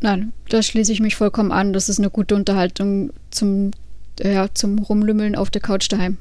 Nein, 0.04 0.34
da 0.50 0.62
schließe 0.62 0.92
ich 0.92 1.00
mich 1.00 1.16
vollkommen 1.16 1.54
an. 1.54 1.72
Das 1.72 1.88
ist 1.88 1.98
eine 1.98 2.10
gute 2.10 2.36
Unterhaltung 2.36 3.12
zum, 3.32 3.72
ja, 4.22 4.54
zum 4.54 4.78
Rumlümmeln 4.78 5.38
auf 5.38 5.50
der 5.50 5.62
Couch 5.62 5.90
daheim. 5.90 6.18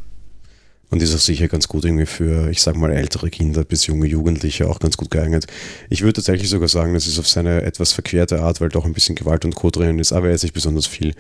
Und 0.91 1.03
ist 1.03 1.13
auch 1.13 1.19
sicher 1.19 1.49
ganz 1.49 1.67
gut 1.67 1.85
irgendwie 1.85 2.07
für, 2.07 2.49
ich 2.49 2.63
sag 2.63 2.77
mal, 2.77 2.93
ältere 2.93 3.29
Kinder 3.29 3.65
bis 3.65 3.89
junge 3.89 4.07
Jugendliche 4.07 4.71
auch 4.71 4.79
ganz 4.79 4.97
gut 4.97 5.11
geeignet. 5.11 5.49
Ich 5.91 6.03
würde 6.03 6.13
tatsächlich 6.13 6.49
sogar 6.49 6.69
sagen, 6.69 6.95
das 6.95 7.09
ist 7.09 7.19
auf 7.19 7.27
seine 7.27 7.63
etwas 7.63 7.93
verquerte 7.93 8.41
Art, 8.41 8.61
weil 8.61 8.69
doch 8.69 8.85
ein 8.85 8.93
bisschen 8.93 9.17
Gewalt 9.17 9.45
und 9.45 9.57
Co. 9.57 9.71
drin 9.71 9.99
ist, 9.99 10.13
aber 10.13 10.31
jetzt 10.31 10.45
nicht 10.45 10.55
besonders 10.55 10.87
viel, 10.87 11.15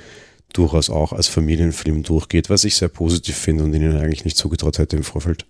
durchaus 0.53 0.89
auch 0.89 1.13
als 1.13 1.27
Familienfilm 1.27 2.05
durchgeht, 2.05 2.49
was 2.49 2.63
ich 2.63 2.77
sehr 2.77 2.89
positiv 2.89 3.37
finde 3.37 3.65
und 3.65 3.75
ihnen 3.75 3.97
eigentlich 3.97 4.25
nicht 4.25 4.37
zugetraut 4.37 4.79
hätte 4.79 4.97
im 4.97 5.03
Vorfeld. 5.03 5.47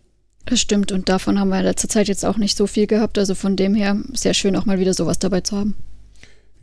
Das 0.47 0.61
stimmt 0.61 0.93
und 0.93 1.11
davon 1.11 1.39
haben 1.39 1.51
wir 1.51 1.59
in 1.59 1.65
letzter 1.65 1.91
Zeit 1.91 2.09
jetzt 2.09 2.25
auch 2.25 2.39
nicht 2.39 2.57
so 2.57 2.67
viel 2.67 2.87
gehabt, 2.87 3.19
also 3.19 3.35
von 3.35 3.57
dem 3.57 3.75
her 3.75 4.01
sehr 4.15 4.33
schön 4.33 4.57
auch 4.57 4.65
mal 4.65 4.79
wieder 4.79 4.95
sowas 4.95 5.19
dabei 5.19 5.43
zu 5.43 5.59
haben. 5.59 5.75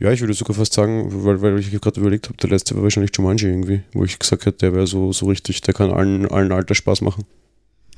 Ja, 0.00 0.10
ich 0.10 0.20
würde 0.20 0.32
sogar 0.32 0.56
fast 0.56 0.72
sagen, 0.72 1.08
weil, 1.24 1.42
weil 1.42 1.58
ich 1.58 1.70
gerade 1.70 2.00
überlegt 2.00 2.28
habe, 2.28 2.38
der 2.38 2.48
letzte 2.48 2.74
war 2.74 2.82
wahrscheinlich 2.82 3.12
Jumanji 3.14 3.46
irgendwie, 3.46 3.82
wo 3.92 4.02
ich 4.02 4.18
gesagt 4.18 4.46
hätte, 4.46 4.58
der 4.58 4.74
wäre 4.74 4.86
so, 4.86 5.12
so 5.12 5.26
richtig, 5.26 5.60
der 5.60 5.74
kann 5.74 5.90
allen, 5.90 6.26
allen 6.26 6.52
Alter 6.52 6.74
Spaß 6.74 7.02
machen. 7.02 7.24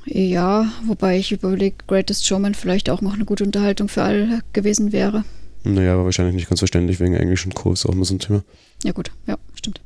Ja, 0.05 0.69
wobei 0.85 1.17
ich 1.17 1.31
überlege, 1.31 1.77
Greatest 1.87 2.27
Showman 2.27 2.55
vielleicht 2.55 2.89
auch 2.89 2.99
noch 2.99 3.13
eine 3.13 3.23
gute 3.23 3.45
Unterhaltung 3.45 3.87
für 3.87 4.03
alle 4.03 4.41
gewesen 4.51 4.91
wäre. 4.91 5.23
Naja, 5.63 5.93
aber 5.93 6.03
wahrscheinlich 6.03 6.35
nicht 6.35 6.49
ganz 6.49 6.59
verständlich 6.59 6.99
wegen 6.99 7.13
Englisch 7.13 7.45
und 7.45 7.55
Co. 7.55 7.71
ist 7.71 7.85
auch 7.85 7.93
immer 7.93 8.03
so 8.03 8.15
ein 8.15 8.19
Thema. 8.19 8.43
Ja, 8.83 8.91
gut, 8.91 9.11
ja, 9.25 9.37
stimmt. 9.55 9.79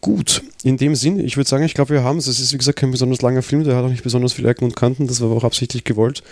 Gut, 0.00 0.42
in 0.62 0.78
dem 0.78 0.94
Sinn, 0.94 1.20
ich 1.20 1.36
würde 1.36 1.50
sagen, 1.50 1.64
ich 1.64 1.74
glaube, 1.74 1.90
wir 1.90 2.02
haben 2.02 2.16
es. 2.16 2.28
Es 2.28 2.40
ist, 2.40 2.54
wie 2.54 2.58
gesagt, 2.58 2.78
kein 2.78 2.92
besonders 2.92 3.20
langer 3.20 3.42
Film, 3.42 3.62
der 3.62 3.76
hat 3.76 3.84
auch 3.84 3.90
nicht 3.90 4.02
besonders 4.02 4.32
viele 4.32 4.48
Ecken 4.48 4.64
und 4.64 4.76
Kanten, 4.76 5.06
das 5.06 5.20
war 5.20 5.28
aber 5.28 5.36
auch 5.36 5.44
absichtlich 5.44 5.84
gewollt 5.84 6.22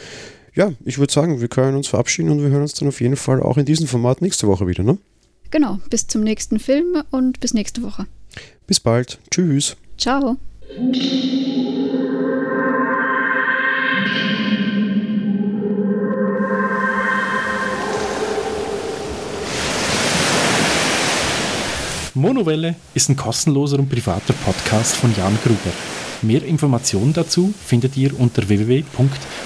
ja, 0.54 0.72
ich 0.84 0.98
würde 0.98 1.12
sagen, 1.12 1.40
wir 1.40 1.48
können 1.48 1.76
uns 1.76 1.88
verabschieden 1.88 2.30
und 2.30 2.40
wir 2.40 2.48
hören 2.48 2.62
uns 2.62 2.74
dann 2.74 2.88
auf 2.88 3.00
jeden 3.00 3.16
Fall 3.16 3.42
auch 3.42 3.56
in 3.56 3.64
diesem 3.64 3.86
Format 3.86 4.22
nächste 4.22 4.46
Woche 4.46 4.66
wieder, 4.66 4.84
ne? 4.84 4.98
Genau, 5.50 5.78
bis 5.90 6.06
zum 6.06 6.22
nächsten 6.22 6.58
Film 6.58 7.02
und 7.10 7.40
bis 7.40 7.54
nächste 7.54 7.82
Woche. 7.82 8.06
Bis 8.66 8.80
bald. 8.80 9.18
Tschüss. 9.30 9.76
Ciao. 9.98 10.36
Monowelle 22.14 22.76
ist 22.94 23.08
ein 23.08 23.16
kostenloser 23.16 23.78
und 23.78 23.88
privater 23.88 24.32
Podcast 24.44 24.94
von 24.96 25.14
Jan 25.16 25.36
Gruber. 25.42 25.58
Mehr 26.22 26.44
Informationen 26.44 27.12
dazu 27.12 27.52
findet 27.66 27.96
ihr 27.96 28.18
unter 28.18 28.48